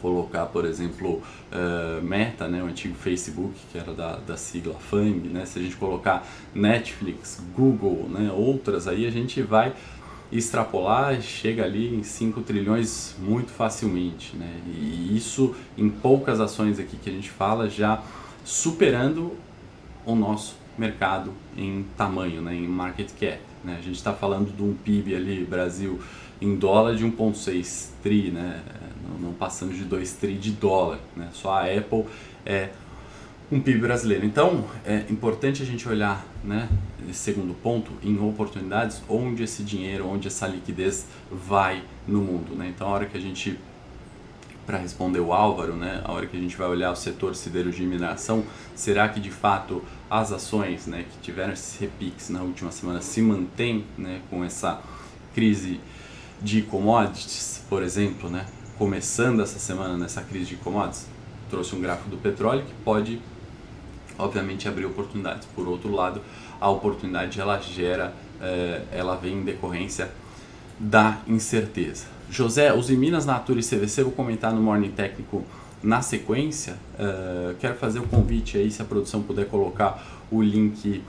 colocar, 0.03 0.47
por 0.47 0.67
exemplo, 0.67 1.23
uh, 1.53 2.03
Meta, 2.03 2.49
né, 2.49 2.61
o 2.63 2.67
antigo 2.67 2.95
Facebook, 2.95 3.55
que 3.71 3.79
era 3.79 3.95
da, 3.95 4.17
da 4.17 4.37
sigla 4.37 4.75
FANG, 4.75 5.29
né, 5.29 5.47
se 5.47 5.61
a 5.61 5.63
gente 5.63 5.77
colocar 5.77 6.27
Netflix, 6.53 7.41
Google, 7.57 8.09
né, 8.11 8.31
outras 8.31 8.89
aí, 8.89 9.07
a 9.07 9.11
gente 9.11 9.41
vai 9.41 9.73
extrapolar, 10.33 11.21
chega 11.21 11.65
ali 11.65 11.95
em 11.95 12.03
5 12.03 12.41
trilhões 12.41 13.15
muito 13.19 13.53
facilmente. 13.53 14.37
Né, 14.37 14.61
e 14.67 15.17
isso 15.17 15.55
em 15.79 15.89
poucas 15.89 16.41
ações 16.41 16.81
aqui 16.81 16.97
que 16.97 17.09
a 17.09 17.13
gente 17.13 17.31
fala, 17.31 17.71
já 17.71 18.03
superando 18.45 19.33
o 20.05 20.17
nosso 20.17 20.57
mercado 20.77 21.33
em 21.57 21.85
tamanho, 21.97 22.43
né, 22.43 22.55
em 22.55 22.67
market 22.67 23.11
cap. 23.13 23.39
Né? 23.65 23.77
A 23.79 23.83
gente 23.83 23.97
está 23.97 24.13
falando 24.13 24.55
de 24.55 24.63
um 24.63 24.75
PIB 24.75 25.15
ali, 25.15 25.45
Brasil, 25.45 26.01
em 26.43 26.57
dólar 26.57 26.97
de 26.97 27.05
1,6 27.05 27.91
tri, 28.03 28.31
né? 28.31 28.61
não 29.21 29.33
passando 29.33 29.73
de 29.73 29.85
2 29.85 30.13
tri 30.15 30.35
de 30.35 30.51
dólar. 30.51 30.99
Né? 31.17 31.29
Só 31.33 31.53
a 31.53 31.65
Apple 31.65 32.05
é 32.45 32.71
um 33.51 33.61
PIB 33.61 33.81
brasileiro. 33.81 34.27
Então, 34.27 34.64
é 34.85 35.05
importante 35.11 35.62
a 35.62 35.66
gente 35.66 35.87
olhar, 35.87 36.27
né, 36.43 36.69
segundo 37.12 37.53
ponto, 37.53 37.93
em 38.03 38.19
oportunidades, 38.19 39.03
onde 39.09 39.43
esse 39.43 39.62
dinheiro, 39.62 40.09
onde 40.09 40.27
essa 40.27 40.47
liquidez 40.47 41.07
vai 41.31 41.83
no 42.09 42.21
mundo. 42.23 42.57
Né? 42.57 42.73
Então, 42.75 42.88
a 42.88 42.90
hora 42.90 43.07
que 43.07 43.16
a 43.16 43.21
gente, 43.21 43.59
para 44.64 44.79
responder 44.79 45.21
o 45.21 45.35
Álvaro, 45.35 45.75
né, 45.75 46.01
a 46.03 46.11
hora 46.12 46.27
que 46.27 46.35
a 46.35 46.40
gente 46.40 46.57
vai 46.57 46.66
olhar 46.66 46.90
o 46.90 46.97
setor 46.97 47.37
siderurgia 47.37 47.85
e 47.85 47.88
mineração, 47.88 48.43
será 48.75 49.07
que 49.11 49.21
de 49.21 49.31
fato 49.31 49.83
as 50.11 50.33
ações 50.33 50.87
né, 50.87 51.05
que 51.11 51.19
tiveram 51.21 51.53
esses 51.53 51.79
repiques 51.79 52.31
na 52.31 52.40
última 52.40 52.73
semana 52.73 53.03
se 53.03 53.21
mantêm 53.21 53.85
né, 53.99 54.23
com 54.31 54.43
essa 54.43 54.81
crise 55.35 55.79
de 56.42 56.62
commodities, 56.62 57.62
por 57.68 57.83
exemplo, 57.83 58.28
né? 58.28 58.46
começando 58.78 59.40
essa 59.40 59.59
semana 59.59 59.96
nessa 59.96 60.22
crise 60.22 60.46
de 60.46 60.57
commodities, 60.57 61.07
trouxe 61.48 61.74
um 61.76 61.81
gráfico 61.81 62.09
do 62.09 62.16
petróleo 62.16 62.64
que 62.64 62.74
pode, 62.85 63.20
obviamente, 64.18 64.66
abrir 64.66 64.87
oportunidades. 64.87 65.46
Por 65.55 65.68
outro 65.68 65.92
lado, 65.92 66.20
a 66.61 66.68
oportunidade 66.68 67.40
ela 67.40 67.61
gera, 67.61 68.12
é, 68.40 68.83
ela 68.90 69.16
vem 69.16 69.38
em 69.38 69.42
decorrência 69.44 70.11
da 70.78 71.18
incerteza. 71.28 72.07
José, 72.28 72.72
os 72.72 72.88
Minas 72.90 73.26
Natura 73.26 73.61
e 73.61 73.62
CVC, 73.62 74.02
vou 74.02 74.12
comentar 74.12 74.52
no 74.52 74.61
Morning 74.61 74.90
Técnico 74.90 75.44
na 75.83 76.00
sequência. 76.00 76.76
Uh, 76.94 77.55
quero 77.61 77.74
fazer 77.74 77.98
o 77.98 78.05
convite 78.05 78.57
aí, 78.57 78.70
se 78.70 78.81
a 78.81 78.85
produção 78.85 79.22
puder 79.22 79.46
colocar 79.48 80.02
o 80.31 80.40
link 80.40 81.02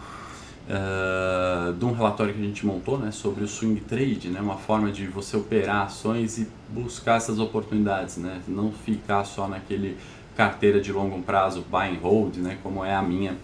uh, 0.68 1.74
de 1.74 1.86
um 1.86 1.92
relatório 1.92 2.34
que 2.34 2.40
a 2.40 2.44
gente 2.44 2.66
montou 2.66 2.98
né, 2.98 3.12
sobre 3.12 3.44
o 3.44 3.48
swing 3.48 3.80
trade, 3.82 4.30
né, 4.30 4.40
uma 4.40 4.58
forma 4.58 4.92
de 4.92 5.08
você 5.08 5.36
operar 5.38 5.86
ações 5.86 6.38
e 6.38 6.48
buscar 6.70 7.18
essas 7.18 7.40
oportunidades, 7.40 8.18
né, 8.18 8.42
não 8.48 8.72
ficar 8.72 9.24
só 9.26 9.48
naquele 9.48 9.98
carteira 10.36 10.82
de 10.82 10.92
longo 10.92 11.22
prazo, 11.22 11.64
buy 11.70 11.96
and 11.96 12.00
hold, 12.02 12.38
né, 12.38 12.58
como 12.64 12.84
é 12.84 12.96
a 12.96 13.02
minha 13.02 13.36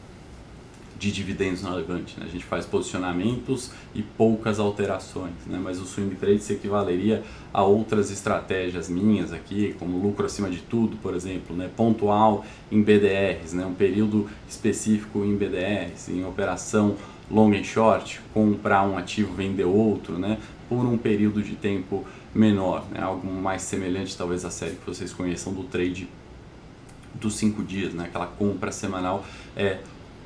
de 1.00 1.14
dividendos 1.14 1.64
na 1.64 1.74
Levante. 1.74 2.20
Né? 2.20 2.26
A 2.28 2.30
gente 2.30 2.44
faz 2.44 2.66
posicionamentos 2.66 3.72
e 3.96 4.04
poucas 4.04 4.60
alterações, 4.60 5.34
né? 5.48 5.58
mas 5.64 5.80
o 5.80 5.86
swing 5.86 6.14
trade 6.16 6.44
se 6.44 6.54
equivaleria 6.54 7.24
a 7.54 7.64
outras 7.64 8.12
estratégias 8.12 8.90
minhas 8.90 9.32
aqui, 9.32 9.74
como 9.80 9.98
lucro 9.98 10.26
acima 10.26 10.50
de 10.50 10.60
tudo, 10.60 10.98
por 10.98 11.16
exemplo, 11.16 11.56
né? 11.56 11.70
pontual 11.76 12.46
em 12.70 12.84
BDRs, 12.84 13.54
né? 13.54 13.66
um 13.66 13.74
período 13.74 14.30
específico 14.48 15.24
em 15.24 15.36
BDRs, 15.38 16.10
em 16.10 16.26
operação 16.26 16.98
long 17.32 17.54
and 17.54 17.64
short, 17.64 18.20
comprar 18.34 18.86
um 18.86 18.98
ativo, 18.98 19.34
vender 19.34 19.64
outro, 19.64 20.20
né? 20.20 20.38
por 20.68 20.86
um 20.86 20.98
período 20.98 21.42
de 21.42 21.56
tempo 21.56 22.06
menor, 22.36 22.84
né? 22.92 23.02
algo 23.02 23.26
mais 23.32 23.62
semelhante 23.62 24.18
talvez 24.18 24.44
à 24.44 24.52
série 24.52 24.76
que 24.76 24.86
vocês 24.86 25.14
conheçam 25.14 25.54
do 25.54 25.64
trade 25.64 26.10
dos 27.14 27.38
cinco 27.38 27.64
dias, 27.64 27.94
né? 27.94 28.04
aquela 28.04 28.28
compra 28.28 28.72
semanal 28.72 29.26
é 29.56 29.80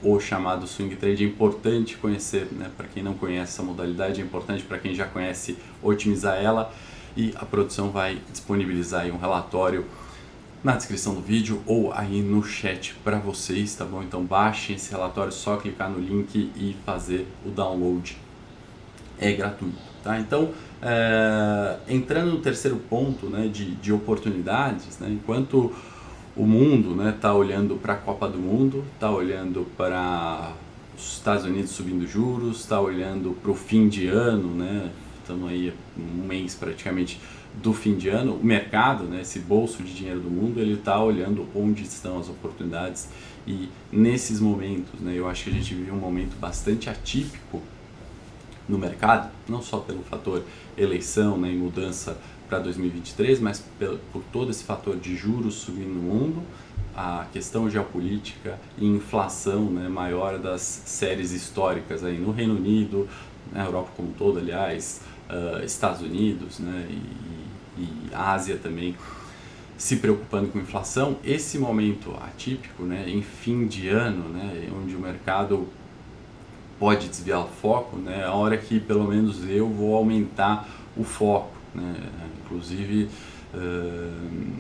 o 0.03 0.19
chamado 0.19 0.67
swing 0.67 0.95
trade. 0.95 1.23
É 1.23 1.27
importante 1.27 1.97
conhecer, 1.97 2.47
né? 2.51 2.69
para 2.75 2.87
quem 2.87 3.01
não 3.01 3.13
conhece 3.13 3.53
essa 3.53 3.63
modalidade, 3.63 4.21
é 4.21 4.23
importante 4.23 4.63
para 4.63 4.77
quem 4.77 4.93
já 4.93 5.05
conhece 5.05 5.57
otimizar 5.81 6.35
ela 6.35 6.73
e 7.15 7.33
a 7.35 7.45
produção 7.45 7.89
vai 7.89 8.19
disponibilizar 8.31 9.05
um 9.07 9.17
relatório 9.17 9.85
na 10.63 10.75
descrição 10.75 11.13
do 11.13 11.21
vídeo 11.21 11.61
ou 11.65 11.91
aí 11.93 12.21
no 12.21 12.41
chat 12.41 12.95
para 13.03 13.17
vocês, 13.17 13.75
tá 13.75 13.83
bom? 13.83 14.01
Então 14.01 14.23
baixem 14.23 14.75
esse 14.75 14.91
relatório, 14.91 15.31
só 15.31 15.57
clicar 15.57 15.89
no 15.89 15.99
link 15.99 16.51
e 16.55 16.75
fazer 16.85 17.27
o 17.45 17.49
download. 17.49 18.17
É 19.19 19.31
gratuito, 19.33 19.77
tá? 20.03 20.19
Então, 20.19 20.51
é, 20.81 21.77
entrando 21.87 22.31
no 22.31 22.39
terceiro 22.39 22.77
ponto 22.77 23.27
né, 23.27 23.47
de, 23.47 23.75
de 23.75 23.93
oportunidades, 23.93 24.97
né, 24.99 25.09
enquanto 25.09 25.71
o 26.35 26.45
mundo 26.45 26.91
está 26.91 27.03
né, 27.03 27.17
tá 27.19 27.33
olhando 27.33 27.75
para 27.75 27.93
a 27.93 27.97
Copa 27.97 28.27
do 28.27 28.39
Mundo, 28.39 28.83
está 28.95 29.11
olhando 29.11 29.67
para 29.77 30.53
os 30.97 31.13
Estados 31.13 31.45
Unidos 31.45 31.71
subindo 31.71 32.07
juros, 32.07 32.61
está 32.61 32.79
olhando 32.79 33.37
para 33.41 33.51
o 33.51 33.55
fim 33.55 33.87
de 33.87 34.07
ano, 34.07 34.55
né? 34.55 34.91
Estamos 35.19 35.49
aí 35.49 35.73
um 35.97 36.25
mês 36.25 36.55
praticamente 36.55 37.19
do 37.61 37.71
fim 37.71 37.95
de 37.95 38.09
ano. 38.09 38.33
O 38.35 38.43
mercado, 38.43 39.03
né, 39.03 39.21
esse 39.21 39.39
bolso 39.39 39.83
de 39.83 39.93
dinheiro 39.93 40.19
do 40.19 40.29
mundo, 40.29 40.59
ele 40.59 40.73
está 40.73 41.01
olhando 41.01 41.47
onde 41.55 41.83
estão 41.83 42.19
as 42.19 42.27
oportunidades 42.27 43.09
e 43.45 43.69
nesses 43.91 44.39
momentos, 44.39 44.99
né, 44.99 45.13
eu 45.15 45.27
acho 45.27 45.45
que 45.45 45.49
a 45.49 45.53
gente 45.53 45.73
vive 45.75 45.91
um 45.91 45.97
momento 45.97 46.35
bastante 46.39 46.89
atípico 46.89 47.61
no 48.67 48.77
mercado, 48.77 49.29
não 49.47 49.61
só 49.61 49.77
pelo 49.77 50.01
fator 50.03 50.43
eleição 50.77 51.37
né, 51.37 51.51
e 51.51 51.55
mudança 51.55 52.17
para 52.53 52.59
2023, 52.59 53.39
mas 53.39 53.65
por, 53.79 53.97
por 54.11 54.23
todo 54.31 54.51
esse 54.51 54.63
fator 54.63 54.95
de 54.95 55.15
juros 55.15 55.55
subindo 55.55 55.89
no 55.89 56.01
mundo, 56.01 56.43
a 56.95 57.25
questão 57.33 57.67
geopolítica 57.67 58.59
e 58.77 58.85
inflação 58.85 59.65
né, 59.71 59.89
maior 59.89 60.37
das 60.37 60.61
séries 60.61 61.31
históricas 61.31 62.03
aí 62.03 62.19
no 62.19 62.31
Reino 62.31 62.55
Unido, 62.55 63.09
na 63.51 63.65
Europa 63.65 63.89
como 63.95 64.09
um 64.09 64.13
todo, 64.13 64.37
aliás, 64.37 65.01
uh, 65.31 65.65
Estados 65.65 66.01
Unidos 66.01 66.59
né, 66.59 66.87
e, 66.91 67.81
e 67.81 67.89
Ásia 68.13 68.59
também 68.61 68.95
se 69.75 69.95
preocupando 69.95 70.49
com 70.49 70.59
inflação, 70.59 71.17
esse 71.23 71.57
momento 71.57 72.15
atípico, 72.23 72.83
né, 72.83 73.05
em 73.07 73.23
fim 73.23 73.65
de 73.65 73.89
ano, 73.89 74.29
né, 74.29 74.69
onde 74.79 74.95
o 74.95 74.99
mercado 74.99 75.67
pode 76.79 77.07
desviar 77.07 77.39
o 77.39 77.47
foco, 77.47 77.97
né, 77.97 78.23
a 78.23 78.33
hora 78.33 78.55
que 78.57 78.79
pelo 78.79 79.05
menos 79.05 79.43
eu 79.49 79.67
vou 79.67 79.95
aumentar 79.95 80.69
o 80.95 81.03
foco, 81.03 81.52
né, 81.73 81.95
inclusive 82.43 83.09
uh, 83.53 84.53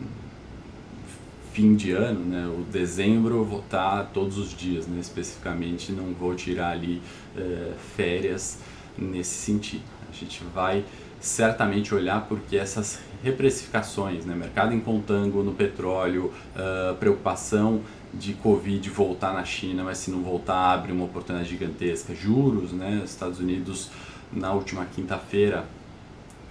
fim 1.51 1.75
de 1.75 1.91
ano, 1.91 2.19
né, 2.19 2.47
o 2.47 2.63
dezembro 2.71 3.35
eu 3.35 3.45
vou 3.45 3.59
estar 3.59 4.09
todos 4.13 4.37
os 4.37 4.55
dias, 4.57 4.87
né, 4.87 4.99
especificamente 4.99 5.91
não 5.91 6.13
vou 6.13 6.33
tirar 6.33 6.71
ali 6.71 7.01
uh, 7.37 7.73
férias 7.95 8.59
nesse 8.97 9.35
sentido. 9.35 9.83
A 10.09 10.15
gente 10.15 10.43
vai 10.53 10.83
certamente 11.19 11.93
olhar 11.93 12.27
porque 12.27 12.57
essas 12.57 12.99
reprecificações, 13.23 14.25
né, 14.25 14.35
mercado 14.35 14.73
em 14.73 14.79
contango 14.79 15.43
no 15.43 15.53
petróleo, 15.53 16.33
uh, 16.55 16.95
preocupação 16.95 17.81
de 18.13 18.33
Covid 18.33 18.89
voltar 18.89 19.33
na 19.33 19.45
China, 19.45 19.83
mas 19.83 19.99
se 19.99 20.11
não 20.11 20.21
voltar 20.21 20.73
abre 20.73 20.91
uma 20.91 21.05
oportunidade 21.05 21.49
gigantesca, 21.49 22.13
juros, 22.13 22.71
né, 22.71 23.01
Estados 23.05 23.39
Unidos 23.39 23.89
na 24.31 24.51
última 24.51 24.85
quinta-feira, 24.85 25.65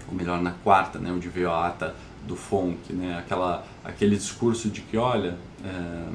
ou 0.09 0.15
melhor 0.15 0.41
na 0.41 0.53
quarta, 0.53 0.99
né, 0.99 1.11
onde 1.11 1.29
veio 1.29 1.51
a 1.51 1.67
ata 1.67 1.95
do 2.27 2.37
FONC, 2.37 2.93
né, 2.93 3.19
aquela, 3.19 3.65
aquele 3.85 4.17
discurso 4.17 4.69
de 4.69 4.81
que 4.81 4.97
olha 4.97 5.37
é, 5.65 6.09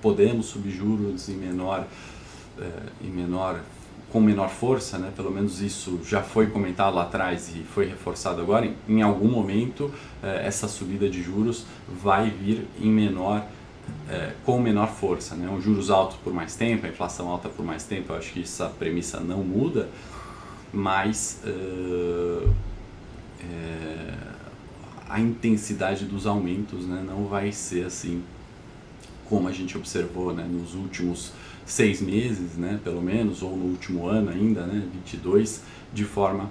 podemos 0.00 0.46
subir 0.46 0.70
juros 0.70 1.28
em 1.28 1.34
menor, 1.34 1.86
é, 2.58 2.70
em 3.02 3.10
menor 3.10 3.60
com 4.14 4.20
menor 4.20 4.48
força, 4.48 4.96
né? 4.96 5.12
pelo 5.16 5.28
menos 5.28 5.60
isso 5.60 5.98
já 6.06 6.22
foi 6.22 6.46
comentado 6.46 6.94
lá 6.94 7.02
atrás 7.02 7.50
e 7.52 7.64
foi 7.64 7.84
reforçado 7.86 8.40
agora, 8.40 8.72
em, 8.88 9.02
algum 9.02 9.26
momento 9.26 9.92
eh, 10.22 10.42
essa 10.46 10.68
subida 10.68 11.10
de 11.10 11.20
juros 11.20 11.66
vai 11.88 12.30
vir 12.30 12.64
em 12.80 12.92
menor, 12.92 13.44
eh, 14.08 14.34
com 14.44 14.60
menor 14.60 14.86
força. 14.86 15.34
Né? 15.34 15.48
Um 15.48 15.60
juros 15.60 15.90
altos 15.90 16.16
por 16.22 16.32
mais 16.32 16.54
tempo, 16.54 16.86
a 16.86 16.88
inflação 16.88 17.28
alta 17.28 17.48
por 17.48 17.66
mais 17.66 17.82
tempo, 17.82 18.12
eu 18.12 18.16
acho 18.16 18.32
que 18.32 18.42
essa 18.42 18.68
premissa 18.68 19.18
não 19.18 19.38
muda, 19.38 19.88
mas 20.72 21.42
uh, 21.44 22.48
é, 23.52 24.14
a 25.08 25.20
intensidade 25.20 26.04
dos 26.04 26.26
aumentos 26.26 26.86
né, 26.86 27.04
não 27.06 27.26
vai 27.26 27.52
ser 27.52 27.86
assim 27.86 28.22
como 29.28 29.48
a 29.48 29.52
gente 29.52 29.76
observou 29.76 30.32
né, 30.32 30.44
nos 30.44 30.74
últimos 30.74 31.32
seis 31.64 32.00
meses, 32.00 32.56
né, 32.56 32.78
pelo 32.84 33.00
menos, 33.00 33.42
ou 33.42 33.56
no 33.56 33.64
último 33.64 34.06
ano 34.06 34.30
ainda, 34.30 34.62
né, 34.62 34.86
22, 34.92 35.62
de 35.92 36.04
forma 36.04 36.50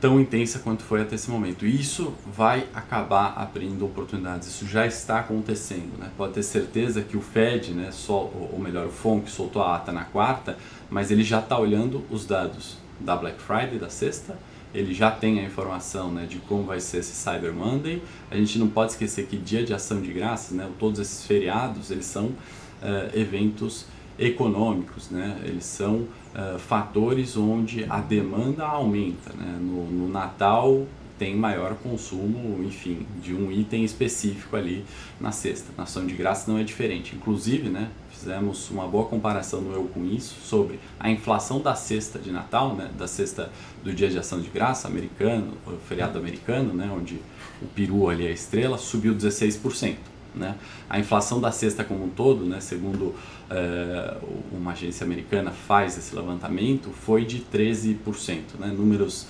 tão 0.00 0.20
intensa 0.20 0.58
quanto 0.58 0.82
foi 0.82 1.00
até 1.00 1.14
esse 1.14 1.30
momento. 1.30 1.64
E 1.64 1.80
isso 1.80 2.12
vai 2.26 2.68
acabar 2.74 3.32
abrindo 3.38 3.86
oportunidades. 3.86 4.48
Isso 4.48 4.66
já 4.66 4.86
está 4.86 5.20
acontecendo. 5.20 5.98
Né? 5.98 6.10
Pode 6.14 6.34
ter 6.34 6.42
certeza 6.42 7.00
que 7.00 7.16
o 7.16 7.22
Fed, 7.22 7.72
né, 7.72 7.90
só, 7.90 8.30
ou 8.52 8.58
melhor, 8.58 8.86
o 8.86 8.90
FONC 8.90 9.30
soltou 9.30 9.62
a 9.62 9.76
ata 9.76 9.92
na 9.92 10.04
quarta, 10.04 10.58
mas 10.90 11.10
ele 11.10 11.24
já 11.24 11.40
está 11.40 11.58
olhando 11.58 12.04
os 12.10 12.26
dados 12.26 12.76
da 13.00 13.16
Black 13.16 13.40
Friday, 13.40 13.78
da 13.78 13.88
sexta, 13.88 14.36
ele 14.74 14.92
já 14.92 15.10
tem 15.10 15.40
a 15.40 15.44
informação 15.44 16.10
né, 16.10 16.26
de 16.26 16.38
como 16.38 16.64
vai 16.64 16.80
ser 16.80 16.98
esse 16.98 17.14
Cyber 17.14 17.52
Monday. 17.52 18.02
A 18.30 18.36
gente 18.36 18.58
não 18.58 18.68
pode 18.68 18.92
esquecer 18.92 19.26
que 19.26 19.36
dia 19.36 19.64
de 19.64 19.72
ação 19.72 20.00
de 20.02 20.12
graças, 20.12 20.56
né, 20.56 20.68
todos 20.78 20.98
esses 20.98 21.24
feriados, 21.24 21.90
eles 21.90 22.06
são 22.06 22.26
uh, 22.26 23.18
eventos 23.18 23.86
econômicos, 24.18 25.10
né? 25.10 25.40
eles 25.44 25.64
são 25.64 26.06
uh, 26.34 26.58
fatores 26.58 27.36
onde 27.36 27.84
a 27.88 28.00
demanda 28.00 28.64
aumenta. 28.64 29.32
Né? 29.32 29.58
No, 29.60 29.90
no, 29.90 30.08
Natal 30.08 30.86
tem 31.18 31.34
maior 31.34 31.74
consumo, 31.76 32.62
enfim, 32.64 33.06
de 33.22 33.34
um 33.34 33.50
item 33.50 33.84
específico 33.84 34.56
ali 34.56 34.84
na 35.20 35.32
cesta. 35.32 35.72
Na 35.76 35.84
ação 35.84 36.06
de 36.06 36.14
graça 36.14 36.50
não 36.50 36.58
é 36.58 36.64
diferente. 36.64 37.14
Inclusive, 37.16 37.68
né, 37.68 37.90
fizemos 38.24 38.70
uma 38.70 38.88
boa 38.88 39.04
comparação 39.04 39.60
no 39.60 39.74
Eu 39.74 39.84
com 39.84 40.02
isso 40.06 40.34
sobre 40.42 40.80
a 40.98 41.10
inflação 41.10 41.60
da 41.60 41.74
cesta 41.74 42.18
de 42.18 42.32
Natal, 42.32 42.74
né, 42.74 42.90
da 42.96 43.06
cesta 43.06 43.50
do 43.82 43.92
Dia 43.92 44.08
de 44.08 44.18
Ação 44.18 44.40
de 44.40 44.48
Graça 44.48 44.88
americano, 44.88 45.52
o 45.66 45.72
feriado 45.86 46.18
americano, 46.18 46.72
né, 46.72 46.90
onde 46.90 47.20
o 47.60 47.66
peru 47.66 48.08
ali 48.08 48.26
é 48.26 48.30
a 48.30 48.32
estrela, 48.32 48.78
subiu 48.78 49.14
16%. 49.14 49.96
Né? 50.34 50.56
A 50.88 50.98
inflação 50.98 51.38
da 51.38 51.52
cesta 51.52 51.84
como 51.84 52.06
um 52.06 52.08
todo, 52.08 52.46
né, 52.46 52.60
segundo 52.60 53.14
é, 53.50 54.16
uma 54.50 54.72
agência 54.72 55.04
americana 55.04 55.50
faz 55.50 55.98
esse 55.98 56.16
levantamento, 56.16 56.88
foi 56.90 57.26
de 57.26 57.40
13%. 57.40 58.58
Né? 58.58 58.68
Números, 58.68 59.26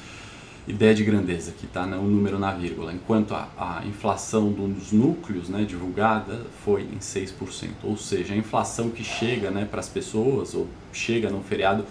ideia 0.66 0.94
de 0.94 1.04
grandeza 1.04 1.50
aqui, 1.50 1.66
tá? 1.66 1.86
Não 1.86 2.04
um 2.04 2.08
número 2.08 2.38
na 2.38 2.52
vírgula. 2.52 2.92
Enquanto 2.92 3.34
a, 3.34 3.48
a 3.56 3.86
inflação 3.86 4.50
dos 4.50 4.92
núcleos 4.92 5.48
né, 5.48 5.64
divulgada 5.64 6.40
foi 6.64 6.82
em 6.82 6.98
6%. 6.98 7.70
Ou 7.82 7.96
seja, 7.96 8.34
a 8.34 8.36
inflação 8.36 8.90
que 8.90 9.04
chega 9.04 9.50
né, 9.50 9.66
para 9.70 9.80
as 9.80 9.88
pessoas, 9.88 10.54
ou 10.54 10.66
chega 10.92 11.28
no 11.28 11.42
feriado, 11.42 11.84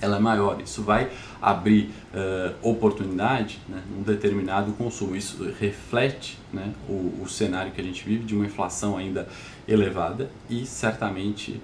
ela 0.00 0.16
é 0.16 0.20
maior. 0.20 0.60
Isso 0.60 0.82
vai 0.82 1.10
abrir 1.40 1.90
uh, 2.12 2.54
oportunidade 2.68 3.60
né, 3.68 3.80
num 3.90 4.02
determinado 4.02 4.72
consumo. 4.72 5.16
Isso 5.16 5.50
reflete 5.58 6.38
né, 6.52 6.72
o, 6.88 7.22
o 7.22 7.28
cenário 7.28 7.72
que 7.72 7.80
a 7.80 7.84
gente 7.84 8.04
vive 8.04 8.24
de 8.24 8.34
uma 8.34 8.44
inflação 8.44 8.96
ainda 8.96 9.28
elevada 9.66 10.28
e 10.50 10.66
certamente 10.66 11.60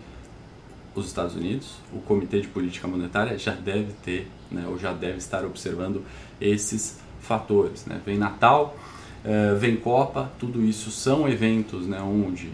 os 0.95 1.07
Estados 1.07 1.35
Unidos, 1.35 1.77
o 1.93 2.01
Comitê 2.01 2.41
de 2.41 2.49
Política 2.49 2.89
Monetária 2.89 3.39
já 3.39 3.53
deve 3.53 3.93
ter, 4.05 4.29
né, 4.51 4.65
ou 4.69 4.79
já 4.79 4.93
deve 4.93 5.19
estar 5.19 5.45
observando 5.45 6.03
esses 6.41 6.99
fatores. 7.21 7.87
Né? 7.87 8.01
Vem 8.05 8.19
Natal, 8.19 8.77
uh, 9.25 9.57
vem 9.57 9.77
Copa, 9.77 10.31
tudo 10.39 10.63
isso 10.63 10.91
são 10.91 11.29
eventos 11.29 11.87
né, 11.87 12.01
onde 12.01 12.51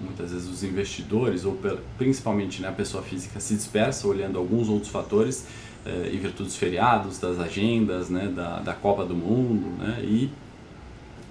muitas 0.00 0.32
vezes 0.32 0.48
os 0.48 0.64
investidores, 0.64 1.44
ou 1.44 1.58
principalmente 1.98 2.62
né, 2.62 2.68
a 2.68 2.72
pessoa 2.72 3.02
física, 3.02 3.38
se 3.38 3.54
dispersa 3.54 4.08
olhando 4.08 4.38
alguns 4.38 4.68
outros 4.68 4.90
fatores 4.90 5.46
eh, 5.84 6.10
em 6.12 6.18
virtude 6.18 6.44
dos 6.44 6.56
feriados, 6.56 7.18
das 7.18 7.38
agendas, 7.38 8.08
né, 8.08 8.32
da, 8.34 8.60
da 8.60 8.72
Copa 8.72 9.04
do 9.04 9.14
Mundo, 9.14 9.66
né, 9.78 10.00
e 10.02 10.30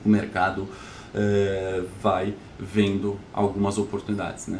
o 0.05 0.09
mercado 0.09 0.67
eh, 1.13 1.83
vai 2.01 2.33
vendo 2.59 3.19
algumas 3.33 3.77
oportunidades. 3.77 4.47
Né. 4.47 4.59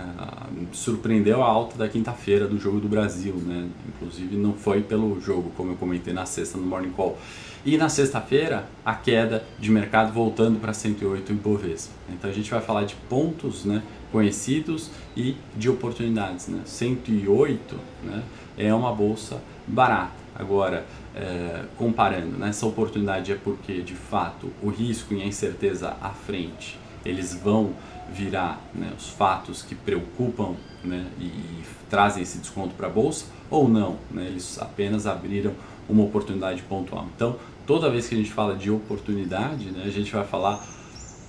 surpreendeu 0.72 1.44
a 1.44 1.48
alta 1.48 1.78
da 1.78 1.88
quinta-feira 1.88 2.48
do 2.48 2.58
Jogo 2.58 2.80
do 2.80 2.88
Brasil, 2.88 3.36
né, 3.36 3.68
inclusive 3.88 4.36
não 4.36 4.54
foi 4.54 4.82
pelo 4.82 5.20
jogo, 5.20 5.52
como 5.56 5.72
eu 5.72 5.76
comentei 5.76 6.14
na 6.14 6.26
sexta 6.26 6.58
no 6.58 6.66
Morning 6.66 6.92
Call. 6.92 7.18
E 7.66 7.78
na 7.78 7.90
sexta-feira, 7.90 8.66
a 8.86 8.96
queda 8.96 9.44
de 9.60 9.70
mercado 9.70 10.14
voltando 10.14 10.60
para 10.60 10.74
108 10.74 11.34
em 11.34 11.36
Bovespa. 11.36 11.94
Então 12.10 12.30
a 12.30 12.34
gente 12.34 12.50
vai 12.50 12.62
falar 12.62 12.86
de 12.86 12.96
pontos 13.10 13.66
né, 13.66 13.84
conhecidos 14.12 14.90
e 15.16 15.36
de 15.58 15.70
oportunidades. 15.70 16.48
Né? 16.48 16.62
108 16.64 17.76
né, 18.04 18.24
é 18.58 18.74
uma 18.74 18.94
bolsa 18.94 19.42
barata. 19.68 20.20
Agora, 20.34 20.86
é, 21.20 21.66
comparando, 21.78 22.38
né, 22.38 22.50
essa 22.50 22.66
oportunidade 22.66 23.32
é 23.32 23.36
porque, 23.36 23.82
de 23.82 23.94
fato, 23.94 24.52
o 24.64 24.70
risco 24.70 25.14
e 25.14 25.22
a 25.22 25.26
incerteza 25.26 25.96
à 26.02 26.10
frente, 26.10 26.80
eles 27.06 27.34
vão 27.34 27.74
virar 28.12 28.62
né, 28.74 28.92
os 28.98 29.10
fatos 29.10 29.62
que 29.62 29.76
preocupam 29.76 30.56
né, 30.84 31.06
e, 31.20 31.26
e 31.26 31.64
trazem 31.90 32.24
esse 32.24 32.38
desconto 32.38 32.74
para 32.74 32.88
a 32.88 32.90
bolsa 32.90 33.26
ou 33.50 33.68
não. 33.68 33.98
Né, 34.10 34.28
eles 34.28 34.58
apenas 34.60 35.06
abriram 35.06 35.54
uma 35.90 36.04
oportunidade 36.04 36.62
pontual. 36.64 37.08
Então, 37.16 37.36
toda 37.68 37.90
vez 37.90 38.08
que 38.08 38.16
a 38.16 38.18
gente 38.18 38.32
fala 38.32 38.56
de 38.56 38.72
oportunidade, 38.72 39.72
né, 39.72 39.84
a 39.86 39.92
gente 39.92 40.12
vai 40.12 40.26
falar 40.26 40.66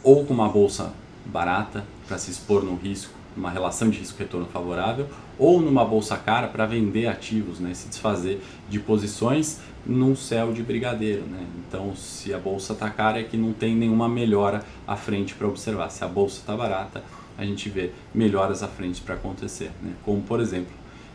ou 0.02 0.24
com 0.24 0.32
uma 0.32 0.48
bolsa 0.48 0.92
barata 1.26 1.84
para 2.06 2.16
se 2.16 2.30
expor 2.30 2.62
num 2.62 2.76
risco 2.76 3.19
uma 3.36 3.50
relação 3.50 3.88
de 3.90 3.98
risco-retorno 3.98 4.46
favorável, 4.46 5.08
ou 5.38 5.60
numa 5.60 5.84
bolsa 5.84 6.16
cara 6.16 6.48
para 6.48 6.66
vender 6.66 7.06
ativos, 7.06 7.58
né, 7.58 7.72
se 7.74 7.88
desfazer 7.88 8.42
de 8.68 8.78
posições 8.78 9.60
num 9.86 10.14
céu 10.14 10.52
de 10.52 10.62
brigadeiro. 10.62 11.22
Né? 11.22 11.46
Então, 11.66 11.94
se 11.96 12.34
a 12.34 12.38
bolsa 12.38 12.72
está 12.72 12.90
cara, 12.90 13.20
é 13.20 13.24
que 13.24 13.36
não 13.36 13.52
tem 13.52 13.74
nenhuma 13.74 14.08
melhora 14.08 14.62
à 14.86 14.96
frente 14.96 15.34
para 15.34 15.48
observar. 15.48 15.90
Se 15.90 16.04
a 16.04 16.08
bolsa 16.08 16.40
está 16.40 16.56
barata, 16.56 17.02
a 17.38 17.44
gente 17.44 17.68
vê 17.68 17.90
melhoras 18.14 18.62
à 18.62 18.68
frente 18.68 19.00
para 19.00 19.14
acontecer. 19.14 19.70
Né? 19.82 19.92
Como, 20.04 20.20
por 20.20 20.40
exemplo, 20.40 20.72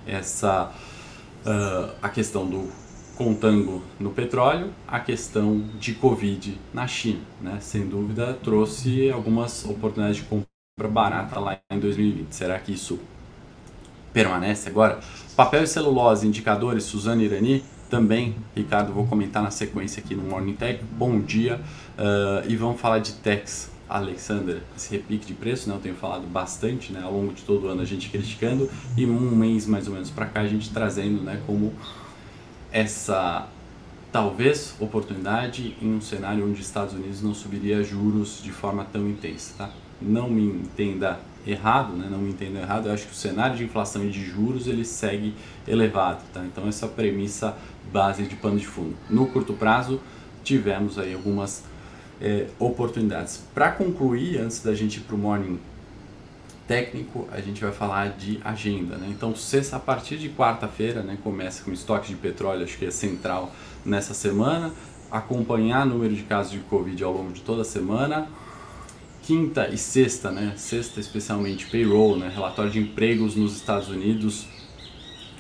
essa 0.08 0.71
uh, 1.45 1.95
a 2.01 2.10
questão 2.10 2.47
do 2.47 2.69
contango 3.15 3.82
no 3.99 4.10
petróleo, 4.10 4.71
a 4.88 4.99
questão 4.99 5.63
de 5.80 5.93
Covid 5.93 6.60
na 6.73 6.88
China. 6.88 7.21
Né? 7.41 7.60
Sem 7.62 7.88
dúvida, 7.88 8.34
trouxe 8.43 9.10
algumas 9.10 9.63
oportunidades 9.65 10.17
de 10.17 10.23
compra 10.23 10.55
barata 10.78 11.40
lá 11.40 11.58
em 11.72 11.80
2020. 11.80 12.34
Será 12.34 12.60
que 12.60 12.74
isso 12.74 13.00
permanece 14.12 14.68
agora? 14.68 15.00
Papel 15.34 15.64
e 15.64 15.68
celulose, 15.68 16.28
indicadores, 16.28 16.84
Suzana 16.84 17.24
Irani, 17.24 17.64
também, 17.90 18.36
Ricardo, 18.54 18.92
vou 18.92 19.08
comentar 19.08 19.42
na 19.42 19.52
sequência 19.52 20.04
aqui 20.04 20.14
no 20.14 20.24
Morning 20.24 20.54
Tech. 20.54 20.84
Bom 20.84 21.22
dia. 21.22 21.62
Uh, 21.98 22.50
e 22.50 22.58
vamos 22.58 22.82
falar 22.82 23.00
de 23.00 23.14
techs. 23.14 23.72
Alexander, 23.88 24.64
esse 24.76 24.92
repique 24.92 25.26
de 25.26 25.34
preço, 25.34 25.70
né, 25.70 25.76
eu 25.76 25.80
tenho 25.80 25.96
falado 25.96 26.28
bastante 26.28 26.92
né, 26.92 27.02
ao 27.02 27.14
longo 27.14 27.32
de 27.32 27.44
todo 27.44 27.68
o 27.68 27.70
ano 27.70 27.82
a 27.82 27.86
gente 27.86 28.10
criticando 28.10 28.70
e 28.98 29.06
um 29.06 29.34
mês 29.34 29.68
mais 29.68 29.88
ou 29.88 29.94
menos 29.94 30.10
para 30.10 30.26
cá 30.26 30.42
a 30.42 30.48
gente 30.48 30.72
trazendo 30.72 31.22
né, 31.22 31.40
como 31.46 31.72
essa 32.72 33.48
talvez 34.12 34.76
oportunidade 34.80 35.78
em 35.80 35.94
um 35.94 36.02
cenário 36.02 36.44
onde 36.44 36.60
os 36.60 36.66
Estados 36.66 36.96
Unidos 36.96 37.22
não 37.22 37.34
subiria 37.34 37.84
juros 37.84 38.42
de 38.44 38.52
forma 38.52 38.84
tão 38.84 39.08
intensa. 39.08 39.54
Tá? 39.56 39.70
Não 40.01 40.29
me 40.29 40.43
entenda 40.43 41.19
errado, 41.47 41.93
né? 41.93 42.08
não 42.10 42.17
me 42.17 42.31
entenda 42.31 42.60
errado, 42.60 42.88
eu 42.88 42.93
acho 42.93 43.05
que 43.05 43.12
o 43.12 43.15
cenário 43.15 43.55
de 43.55 43.63
inflação 43.63 44.03
e 44.03 44.10
de 44.10 44.23
juros 44.23 44.67
ele 44.67 44.84
segue 44.84 45.34
elevado, 45.67 46.23
tá? 46.34 46.43
Então 46.43 46.67
essa 46.67 46.88
premissa 46.88 47.55
base 47.91 48.23
de 48.23 48.36
pano 48.36 48.58
de 48.58 48.65
fundo. 48.65 48.95
No 49.10 49.27
curto 49.27 49.53
prazo 49.53 50.01
tivemos 50.43 50.97
aí 50.97 51.13
algumas 51.13 51.63
é, 52.19 52.47
oportunidades. 52.58 53.43
Para 53.53 53.71
concluir, 53.71 54.39
antes 54.39 54.62
da 54.62 54.73
gente 54.73 54.97
ir 54.97 55.01
para 55.01 55.15
o 55.15 55.19
morning 55.19 55.60
técnico, 56.67 57.27
a 57.31 57.39
gente 57.39 57.62
vai 57.62 57.71
falar 57.71 58.10
de 58.10 58.39
agenda, 58.43 58.97
né? 58.97 59.08
Então 59.12 59.36
sexta 59.36 59.75
a 59.75 59.79
partir 59.79 60.17
de 60.17 60.29
quarta-feira, 60.29 61.03
né? 61.03 61.17
Começa 61.23 61.63
com 61.63 61.71
estoque 61.71 62.08
de 62.08 62.15
petróleo, 62.15 62.63
acho 62.63 62.77
que 62.77 62.86
é 62.86 62.91
central 62.91 63.53
nessa 63.86 64.15
semana. 64.15 64.73
Acompanhar 65.12 65.86
o 65.86 65.89
número 65.91 66.15
de 66.15 66.23
casos 66.23 66.51
de 66.51 66.60
Covid 66.60 67.03
ao 67.03 67.13
longo 67.13 67.31
de 67.31 67.41
toda 67.41 67.62
a 67.62 67.65
semana 67.65 68.27
quinta 69.26 69.68
e 69.70 69.78
sexta, 69.78 70.30
né? 70.30 70.54
Sexta 70.56 71.00
especialmente 71.00 71.66
payroll, 71.66 72.16
né? 72.16 72.32
Relatório 72.34 72.72
de 72.72 72.80
empregos 72.80 73.36
nos 73.36 73.56
Estados 73.56 73.90
Unidos 73.90 74.46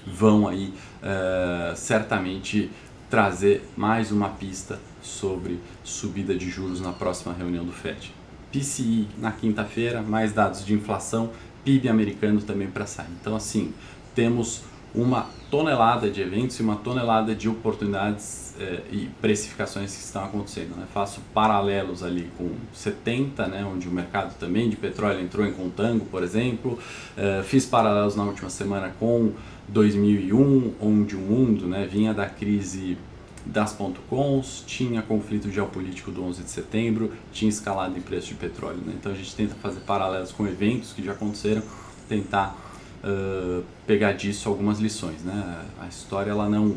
vão 0.05 0.47
aí 0.47 0.73
uh, 1.03 1.75
certamente 1.75 2.71
trazer 3.09 3.63
mais 3.77 4.11
uma 4.11 4.29
pista 4.29 4.79
sobre 5.03 5.59
subida 5.83 6.35
de 6.35 6.49
juros 6.49 6.81
na 6.81 6.91
próxima 6.91 7.31
reunião 7.33 7.63
do 7.63 7.71
Fed. 7.71 8.11
PCI 8.51 9.07
na 9.19 9.31
quinta-feira, 9.31 10.01
mais 10.01 10.33
dados 10.33 10.65
de 10.65 10.73
inflação, 10.73 11.29
PIB 11.63 11.87
americano 11.87 12.41
também 12.41 12.67
para 12.67 12.87
sair. 12.87 13.09
Então 13.21 13.35
assim, 13.35 13.71
temos 14.15 14.63
uma 14.95 15.27
tonelada 15.51 16.09
de 16.09 16.21
eventos 16.21 16.59
e 16.59 16.63
uma 16.63 16.77
tonelada 16.77 17.35
de 17.35 17.47
oportunidades 17.47 18.44
eh, 18.59 18.81
e 18.91 19.09
precificações 19.21 19.95
que 19.95 20.03
estão 20.03 20.23
acontecendo. 20.23 20.75
Né? 20.75 20.85
Faço 20.93 21.21
paralelos 21.33 22.03
ali 22.03 22.29
com 22.37 22.49
70, 22.73 23.47
né, 23.47 23.65
onde 23.65 23.87
o 23.87 23.91
mercado 23.91 24.37
também 24.37 24.69
de 24.69 24.75
petróleo 24.75 25.19
entrou 25.19 25.45
em 25.45 25.51
contango, 25.51 26.05
por 26.05 26.23
exemplo. 26.23 26.79
Eh, 27.17 27.43
fiz 27.43 27.65
paralelos 27.65 28.15
na 28.15 28.23
última 28.23 28.49
semana 28.49 28.93
com 28.99 29.31
2001, 29.67 30.73
onde 30.79 31.15
o 31.15 31.19
mundo 31.19 31.67
né, 31.67 31.87
vinha 31.89 32.13
da 32.13 32.27
crise 32.27 32.97
das 33.45 33.77
.coms, 34.09 34.63
tinha 34.65 35.01
conflito 35.01 35.51
geopolítico 35.51 36.11
do 36.11 36.23
11 36.23 36.43
de 36.43 36.49
setembro, 36.49 37.11
tinha 37.31 37.49
escalado 37.49 37.97
em 37.97 38.01
preço 38.01 38.29
de 38.29 38.35
petróleo. 38.35 38.79
Né? 38.85 38.93
Então 38.99 39.11
a 39.11 39.15
gente 39.15 39.35
tenta 39.35 39.53
fazer 39.55 39.81
paralelos 39.81 40.31
com 40.31 40.47
eventos 40.47 40.93
que 40.93 41.03
já 41.03 41.11
aconteceram, 41.11 41.61
tentar 42.09 42.57
uh, 43.03 43.63
pegar 43.85 44.13
disso 44.13 44.49
algumas 44.49 44.79
lições, 44.79 45.23
né? 45.23 45.65
A 45.79 45.87
história 45.87 46.31
ela 46.31 46.49
não 46.49 46.75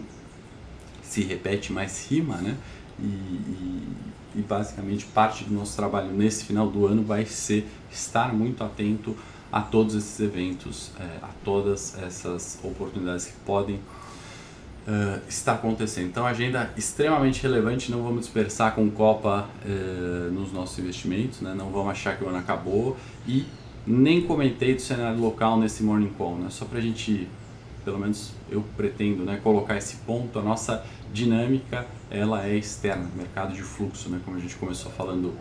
se 1.08 1.22
repete, 1.22 1.72
mas 1.72 2.08
rima, 2.10 2.36
né? 2.36 2.56
E, 2.98 3.04
e, 3.04 3.88
e, 4.36 4.42
basicamente 4.42 5.04
parte 5.06 5.44
do 5.44 5.54
nosso 5.54 5.76
trabalho 5.76 6.10
nesse 6.10 6.44
final 6.44 6.68
do 6.68 6.86
ano 6.86 7.04
vai 7.04 7.24
ser 7.24 7.66
estar 7.90 8.34
muito 8.34 8.62
atento 8.64 9.16
a 9.52 9.60
todos 9.60 9.94
esses 9.94 10.18
eventos, 10.20 10.90
é, 10.98 11.04
a 11.22 11.28
todas 11.44 11.96
essas 12.02 12.58
oportunidades 12.62 13.26
que 13.26 13.36
podem 13.46 13.76
uh, 14.88 15.20
estar 15.28 15.54
acontecendo. 15.54 16.08
Então, 16.08 16.26
agenda 16.26 16.72
extremamente 16.76 17.42
relevante, 17.42 17.90
não 17.90 18.02
vamos 18.02 18.20
dispersar 18.20 18.74
com 18.74 18.90
Copa 18.90 19.48
uh, 19.64 20.32
nos 20.32 20.52
nossos 20.52 20.78
investimentos, 20.78 21.40
né? 21.40 21.54
não 21.54 21.70
vamos 21.70 21.90
achar 21.90 22.16
que 22.16 22.24
o 22.24 22.28
ano 22.28 22.38
acabou 22.38 22.96
e 23.26 23.46
nem 23.86 24.20
comentei 24.22 24.74
do 24.74 24.82
cenário 24.82 25.20
local 25.20 25.58
nesse 25.58 25.82
Morning 25.82 26.12
Call, 26.18 26.36
né? 26.36 26.48
Só 26.50 26.66
para 26.66 26.78
a 26.78 26.82
gente, 26.82 27.26
pelo 27.88 27.98
menos 27.98 28.32
eu 28.50 28.62
pretendo, 28.76 29.24
né, 29.24 29.40
colocar 29.42 29.78
esse 29.78 29.96
ponto. 29.96 30.38
A 30.38 30.42
nossa 30.42 30.84
dinâmica, 31.10 31.86
ela 32.10 32.46
é 32.46 32.54
externa, 32.54 33.08
mercado 33.16 33.54
de 33.54 33.62
fluxo, 33.62 34.10
né? 34.10 34.20
Como 34.26 34.36
a 34.36 34.40
gente 34.40 34.56
começou 34.56 34.92
falando 34.92 35.32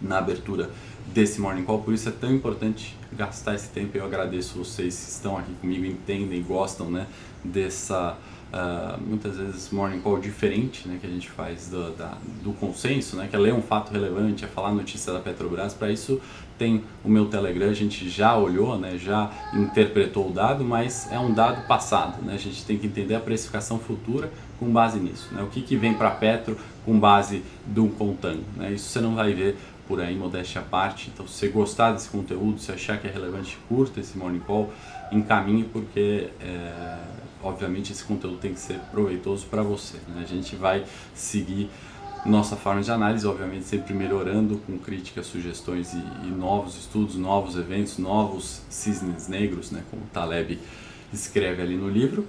na 0.00 0.18
abertura 0.18 0.70
desse 1.12 1.40
Morning 1.40 1.64
Call, 1.64 1.82
por 1.82 1.92
isso 1.92 2.08
é 2.08 2.12
tão 2.12 2.32
importante 2.32 2.96
gastar 3.12 3.56
esse 3.56 3.70
tempo. 3.70 3.98
Eu 3.98 4.04
agradeço 4.04 4.56
vocês 4.56 4.94
que 4.94 5.10
estão 5.10 5.36
aqui 5.36 5.52
comigo, 5.54 5.84
entendem, 5.84 6.40
gostam, 6.44 6.88
né, 6.88 7.08
dessa 7.42 8.16
uh, 8.52 9.00
muitas 9.04 9.36
vezes 9.36 9.70
morning 9.70 10.00
call 10.00 10.18
diferente 10.18 10.86
né, 10.86 10.98
que 11.00 11.06
a 11.06 11.10
gente 11.10 11.28
faz 11.28 11.68
do, 11.68 11.90
da, 11.96 12.16
do 12.42 12.52
consenso, 12.52 13.16
né, 13.16 13.26
que 13.28 13.34
é 13.34 13.38
ler 13.38 13.52
um 13.52 13.62
fato 13.62 13.92
relevante, 13.92 14.44
é 14.44 14.48
falar 14.48 14.72
notícia 14.72 15.12
da 15.12 15.18
Petrobras. 15.18 15.74
Para 15.74 15.90
isso 15.90 16.20
tem 16.58 16.84
o 17.04 17.08
meu 17.08 17.26
Telegram, 17.26 17.70
a 17.70 17.74
gente 17.74 18.08
já 18.08 18.36
olhou, 18.36 18.78
né, 18.78 18.98
já 18.98 19.30
interpretou 19.54 20.28
o 20.28 20.32
dado, 20.32 20.64
mas 20.64 21.10
é 21.10 21.18
um 21.18 21.32
dado 21.32 21.66
passado. 21.66 22.22
Né, 22.22 22.34
a 22.34 22.38
gente 22.38 22.64
tem 22.64 22.76
que 22.76 22.86
entender 22.86 23.14
a 23.14 23.20
precificação 23.20 23.78
futura 23.78 24.30
com 24.58 24.66
base 24.70 24.98
nisso. 24.98 25.28
Né, 25.32 25.42
o 25.42 25.46
que, 25.46 25.62
que 25.62 25.76
vem 25.76 25.94
para 25.94 26.10
Petro 26.10 26.58
com 26.84 26.98
base 26.98 27.42
do 27.64 27.88
contango. 27.88 28.44
Né, 28.56 28.72
isso 28.72 28.88
você 28.88 29.00
não 29.00 29.14
vai 29.14 29.32
ver 29.32 29.56
por 29.86 30.00
aí, 30.00 30.14
modéstia 30.14 30.60
à 30.60 30.64
parte. 30.64 31.10
Então, 31.12 31.26
se 31.26 31.34
você 31.34 31.48
gostar 31.48 31.92
desse 31.92 32.10
conteúdo, 32.10 32.60
se 32.60 32.70
achar 32.70 32.98
que 32.98 33.06
é 33.06 33.10
relevante, 33.10 33.58
curta 33.68 34.00
esse 34.00 34.18
morning 34.18 34.40
call, 34.40 34.70
encaminhe, 35.10 35.64
porque 35.64 36.28
é, 36.40 36.98
obviamente 37.42 37.92
esse 37.92 38.04
conteúdo 38.04 38.36
tem 38.36 38.52
que 38.52 38.60
ser 38.60 38.78
proveitoso 38.90 39.46
para 39.46 39.62
você. 39.62 39.96
Né? 40.08 40.22
A 40.22 40.26
gente 40.26 40.54
vai 40.56 40.84
seguir 41.14 41.70
nossa 42.26 42.56
forma 42.56 42.82
de 42.82 42.90
análise, 42.90 43.26
obviamente 43.26 43.64
sempre 43.64 43.94
melhorando 43.94 44.58
com 44.66 44.78
críticas, 44.78 45.26
sugestões 45.26 45.92
e, 45.92 45.96
e 45.96 46.30
novos 46.30 46.76
estudos, 46.76 47.16
novos 47.16 47.56
eventos, 47.56 47.98
novos 47.98 48.62
cisnes 48.68 49.28
negros, 49.28 49.70
né? 49.70 49.82
como 49.90 50.02
Taleb 50.12 50.58
escreve 51.12 51.62
ali 51.62 51.76
no 51.76 51.88
livro. 51.88 52.26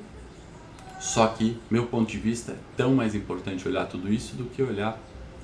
Só 0.99 1.27
que, 1.27 1.57
meu 1.71 1.85
ponto 1.85 2.11
de 2.11 2.17
vista, 2.17 2.51
é 2.51 2.57
tão 2.75 2.93
mais 2.93 3.15
importante 3.15 3.67
olhar 3.67 3.85
tudo 3.85 4.11
isso 4.11 4.35
do 4.35 4.45
que 4.45 4.61
olhar 4.61 4.99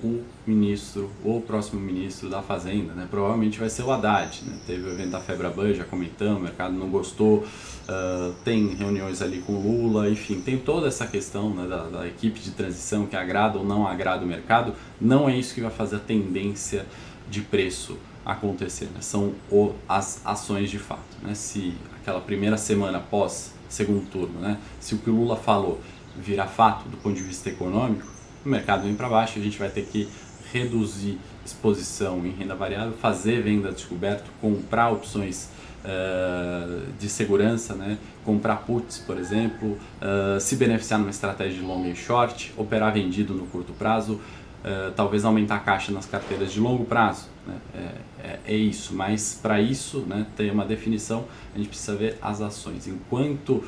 o 0.05 0.23
ministro 0.45 1.09
ou 1.23 1.37
o 1.37 1.41
próximo 1.41 1.81
ministro 1.81 2.29
da 2.29 2.41
Fazenda, 2.41 2.93
né? 2.93 3.07
Provavelmente 3.09 3.59
vai 3.59 3.69
ser 3.69 3.83
o 3.83 3.91
Haddad, 3.91 4.43
né? 4.45 4.57
Teve 4.65 4.87
o 4.87 4.91
evento 4.91 5.11
da 5.11 5.19
Febraban, 5.19 5.73
já 5.73 5.83
comentamos, 5.83 6.39
o 6.39 6.43
mercado 6.43 6.73
não 6.73 6.89
gostou, 6.89 7.39
uh, 7.39 8.33
tem 8.43 8.75
reuniões 8.75 9.21
ali 9.21 9.39
com 9.39 9.53
Lula, 9.53 10.09
enfim, 10.09 10.39
tem 10.39 10.57
toda 10.57 10.87
essa 10.87 11.07
questão 11.07 11.49
né, 11.49 11.67
da, 11.67 11.83
da, 11.83 12.07
equipe 12.07 12.39
de 12.39 12.51
transição 12.51 13.05
que 13.07 13.15
agrada 13.15 13.57
ou 13.57 13.65
não 13.65 13.87
agrada 13.87 14.23
o 14.23 14.27
mercado, 14.27 14.73
não 15.01 15.27
é 15.27 15.35
isso 15.35 15.53
que 15.53 15.61
vai 15.61 15.71
fazer 15.71 15.97
a 15.97 15.99
tendência 15.99 16.85
de 17.29 17.41
preço 17.41 17.97
acontecer, 18.23 18.85
né? 18.85 19.01
São 19.01 19.33
o, 19.51 19.73
as 19.89 20.21
ações 20.25 20.69
de 20.69 20.79
fato, 20.79 21.17
né? 21.21 21.33
Se 21.33 21.73
aquela 22.01 22.21
primeira 22.21 22.57
semana 22.57 22.99
após 22.99 23.53
segundo 23.67 24.07
turno, 24.09 24.39
né? 24.39 24.59
Se 24.79 24.95
o 24.95 24.99
que 24.99 25.09
o 25.09 25.15
Lula 25.15 25.35
falou 25.35 25.81
virar 26.17 26.47
fato 26.47 26.87
do 26.87 26.97
ponto 26.97 27.15
de 27.15 27.23
vista 27.23 27.49
econômico, 27.49 28.14
o 28.45 28.49
mercado 28.49 28.83
vem 28.83 28.95
para 28.95 29.09
baixo, 29.09 29.39
a 29.39 29.41
gente 29.41 29.57
vai 29.57 29.69
ter 29.69 29.85
que 29.85 30.07
reduzir 30.53 31.17
exposição 31.45 32.25
em 32.25 32.31
renda 32.31 32.55
variável, 32.55 32.93
fazer 32.93 33.41
venda 33.41 33.71
descoberto, 33.71 34.29
comprar 34.41 34.89
opções 34.89 35.49
uh, 35.83 36.85
de 36.99 37.09
segurança, 37.09 37.75
né? 37.75 37.97
comprar 38.23 38.57
puts, 38.57 38.97
por 38.99 39.17
exemplo, 39.17 39.77
uh, 40.01 40.39
se 40.39 40.55
beneficiar 40.55 40.99
numa 40.99 41.11
estratégia 41.11 41.59
de 41.59 41.65
long 41.65 41.85
e 41.85 41.95
short, 41.95 42.53
operar 42.57 42.93
vendido 42.93 43.33
no 43.33 43.45
curto 43.47 43.73
prazo, 43.73 44.13
uh, 44.13 44.91
talvez 44.95 45.25
aumentar 45.25 45.57
a 45.57 45.59
caixa 45.59 45.91
nas 45.91 46.05
carteiras 46.05 46.51
de 46.51 46.59
longo 46.59 46.85
prazo. 46.85 47.27
Né? 47.45 47.55
É, 47.75 48.27
é, 48.27 48.39
é, 48.47 48.55
isso, 48.55 48.95
mas 48.95 49.39
para 49.39 49.61
isso 49.61 49.99
né, 50.07 50.25
ter 50.35 50.51
uma 50.51 50.65
definição, 50.65 51.25
a 51.53 51.57
gente 51.57 51.69
precisa 51.69 51.95
ver 51.95 52.17
as 52.21 52.41
ações. 52.41 52.87
Enquanto 52.87 53.63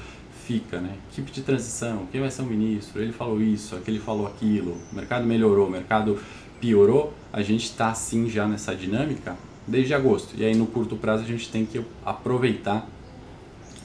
fica, 0.48 0.80
né? 0.80 0.96
Equipe 1.12 1.30
de 1.30 1.42
transição, 1.42 2.08
quem 2.10 2.22
vai 2.22 2.32
ser 2.32 2.42
o 2.42 2.46
ministro? 2.46 3.02
Ele 3.02 3.12
falou 3.12 3.42
isso, 3.42 3.76
aquele 3.76 4.00
falou 4.00 4.26
aquilo, 4.26 4.78
o 4.92 4.96
mercado 4.96 5.26
melhorou, 5.26 5.68
o 5.68 5.70
mercado 5.70 6.18
piorou, 6.62 7.14
a 7.34 7.42
gente 7.42 7.66
está 7.66 7.90
assim 7.90 8.30
já 8.30 8.48
nessa 8.48 8.74
dinâmica, 8.74 9.36
desde 9.68 9.94
agosto. 9.94 10.36
E 10.38 10.46
aí 10.46 10.56
no 10.56 10.66
curto 10.66 10.96
prazo 10.96 11.24
a 11.24 11.28
gente 11.28 11.52
tem 11.52 11.66
que 11.66 11.84
aproveitar 12.06 12.88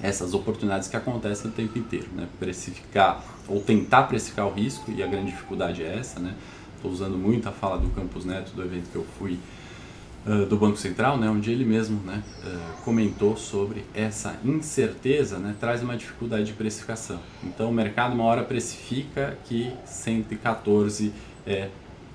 essas 0.00 0.34
oportunidades 0.34 0.88
que 0.88 0.96
acontecem 0.96 1.50
o 1.50 1.52
tempo 1.52 1.76
inteiro, 1.76 2.06
né? 2.14 2.28
Precificar 2.38 3.24
ou 3.48 3.60
tentar 3.60 4.04
precificar 4.04 4.46
o 4.46 4.52
risco 4.52 4.90
e 4.92 5.02
a 5.02 5.06
grande 5.06 5.32
dificuldade 5.32 5.82
é 5.82 5.98
essa, 5.98 6.20
né? 6.20 6.34
Estou 6.76 6.92
usando 6.92 7.18
muito 7.18 7.48
a 7.48 7.52
fala 7.52 7.78
do 7.78 7.88
Campos 7.90 8.24
Neto 8.24 8.52
do 8.52 8.62
evento 8.62 8.88
que 8.90 8.96
eu 8.96 9.06
fui 9.18 9.38
uh, 10.26 10.46
do 10.46 10.56
Banco 10.56 10.76
Central, 10.76 11.18
né? 11.18 11.28
Onde 11.28 11.50
ele 11.50 11.64
mesmo, 11.64 12.00
né? 12.04 12.22
Uh, 12.44 12.82
comentou 12.82 13.36
sobre 13.36 13.84
essa 13.94 14.36
incerteza, 14.44 15.38
né? 15.38 15.54
Traz 15.58 15.82
uma 15.82 15.96
dificuldade 15.96 16.44
de 16.44 16.52
precificação. 16.52 17.20
Então 17.42 17.70
o 17.70 17.72
mercado 17.72 18.14
uma 18.14 18.24
hora 18.24 18.42
precifica 18.42 19.38
que 19.44 19.72
114 19.84 21.12
é 21.46 21.68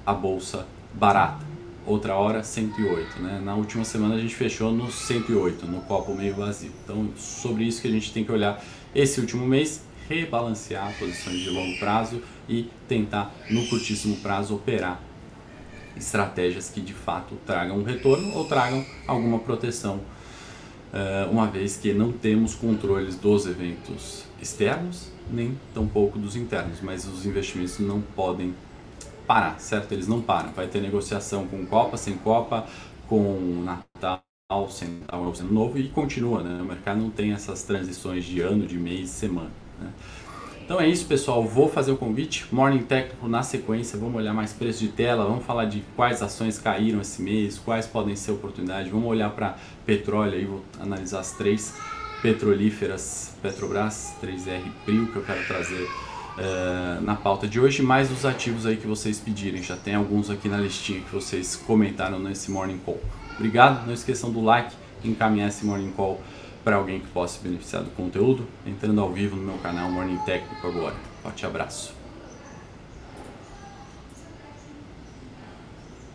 a 0.06 0.14
bolsa 0.14 0.68
barata 0.94 1.58
outra 1.88 2.16
hora 2.16 2.44
108, 2.44 3.22
né? 3.22 3.42
Na 3.44 3.56
última 3.56 3.86
semana 3.86 4.16
a 4.16 4.20
gente 4.20 4.36
fechou 4.36 4.74
no 4.74 4.92
108, 4.92 5.66
no 5.66 5.82
copo 5.82 6.14
meio 6.14 6.36
vazio. 6.36 6.72
Então, 6.84 7.10
sobre 7.16 7.64
isso 7.64 7.82
que 7.82 7.88
a 7.88 7.92
gente 7.92 8.12
tem 8.12 8.26
que 8.26 8.32
olhar 8.32 8.62
esse 8.94 9.22
último 9.22 9.48
mês, 9.48 9.82
rebalancear 10.10 10.94
posições 11.00 11.40
de 11.40 11.50
longo 11.50 11.80
prazo 11.80 12.22
e 12.48 12.70
tentar 12.88 13.34
no 13.50 13.66
curtíssimo 13.68 14.18
prazo 14.18 14.56
operar 14.56 15.02
estratégias 15.98 16.70
que 16.70 16.82
de 16.82 16.94
fato 16.94 17.36
tragam 17.46 17.78
um 17.78 17.84
retorno 17.84 18.34
ou 18.36 18.46
tragam 18.46 18.86
alguma 19.08 19.40
proteção, 19.40 20.00
eh, 20.94 21.28
uma 21.30 21.48
vez 21.48 21.78
que 21.78 21.94
não 21.94 22.12
temos 22.12 22.56
controles 22.56 23.16
dos 23.16 23.46
eventos 23.46 24.24
externos 24.42 25.12
nem 25.32 25.58
tampouco 25.74 26.18
dos 26.18 26.36
internos, 26.36 26.80
mas 26.82 27.06
os 27.06 27.26
investimentos 27.26 27.80
não 27.80 28.02
podem 28.02 28.54
parar, 29.26 29.60
certo? 29.60 29.92
Eles 29.92 30.08
não 30.08 30.22
param. 30.22 30.52
Vai 30.54 30.68
ter 30.68 30.82
negociação 30.82 31.48
com 31.48 31.66
Copa, 31.66 31.98
sem 31.98 32.16
Copa, 32.18 32.66
com 33.08 33.64
Natal, 33.64 34.22
sem 34.70 35.00
Natal, 35.02 35.22
Ano 35.22 35.54
Novo 35.54 35.78
e 35.78 35.90
continua, 35.90 36.42
né? 36.42 36.62
O 36.62 36.66
mercado 36.66 37.00
não 37.00 37.10
tem 37.10 37.34
essas 37.34 37.64
transições 37.64 38.24
de 38.24 38.40
ano, 38.42 38.66
de 38.66 38.78
mês, 38.78 39.10
semana. 39.10 39.52
Né? 39.80 39.90
Então 40.68 40.82
é 40.82 40.88
isso, 40.90 41.06
pessoal. 41.06 41.46
Vou 41.46 41.70
fazer 41.70 41.94
o 41.94 41.96
convite. 41.96 42.46
Morning 42.52 42.84
Técnico 42.84 43.26
na 43.26 43.42
sequência. 43.42 43.98
Vamos 43.98 44.18
olhar 44.18 44.34
mais 44.34 44.52
preço 44.52 44.82
de 44.82 44.90
tela. 44.90 45.24
Vamos 45.24 45.46
falar 45.46 45.64
de 45.64 45.82
quais 45.96 46.22
ações 46.22 46.60
caíram 46.60 47.00
esse 47.00 47.22
mês, 47.22 47.58
quais 47.58 47.88
podem 47.88 48.18
ser 48.18 48.32
oportunidades. 48.32 48.92
Vamos 48.92 49.08
olhar 49.08 49.30
para 49.30 49.56
petróleo 49.86 50.34
aí. 50.34 50.44
Vou 50.44 50.62
analisar 50.78 51.22
as 51.22 51.32
três 51.32 51.74
petrolíferas 52.22 53.34
Petrobras, 53.42 54.14
3R 54.22 54.62
Prio, 54.84 55.08
que 55.08 55.16
eu 55.16 55.24
quero 55.24 55.48
trazer 55.48 55.84
uh, 55.84 57.02
na 57.02 57.16
pauta 57.16 57.48
de 57.48 57.62
hoje, 57.62 57.82
mais 57.82 58.12
os 58.12 58.26
ativos 58.26 58.66
aí 58.66 58.76
que 58.76 58.88
vocês 58.88 59.22
pedirem. 59.22 59.64
Já 59.64 59.78
tem 59.78 59.96
alguns 59.96 60.30
aqui 60.30 60.50
na 60.50 60.58
listinha 60.58 61.00
que 61.00 61.16
vocês 61.16 61.56
comentaram 61.56 62.20
nesse 62.20 62.52
Morning 62.52 62.80
Call. 62.80 63.00
Obrigado, 63.36 63.88
não 63.88 63.94
esqueçam 63.94 64.30
do 64.32 64.44
like, 64.44 64.76
encaminhar 65.02 65.48
esse 65.48 65.66
Morning 65.66 65.92
Call 65.92 66.20
para 66.68 66.76
alguém 66.76 67.00
que 67.00 67.08
possa 67.08 67.38
se 67.38 67.44
beneficiar 67.46 67.82
do 67.82 67.92
conteúdo, 67.92 68.46
entrando 68.66 69.00
ao 69.00 69.10
vivo 69.10 69.38
no 69.38 69.42
meu 69.42 69.58
canal 69.60 69.90
Morning 69.90 70.18
Técnico 70.26 70.68
agora. 70.68 70.96
Forte 71.24 71.46
abraço. 71.46 71.97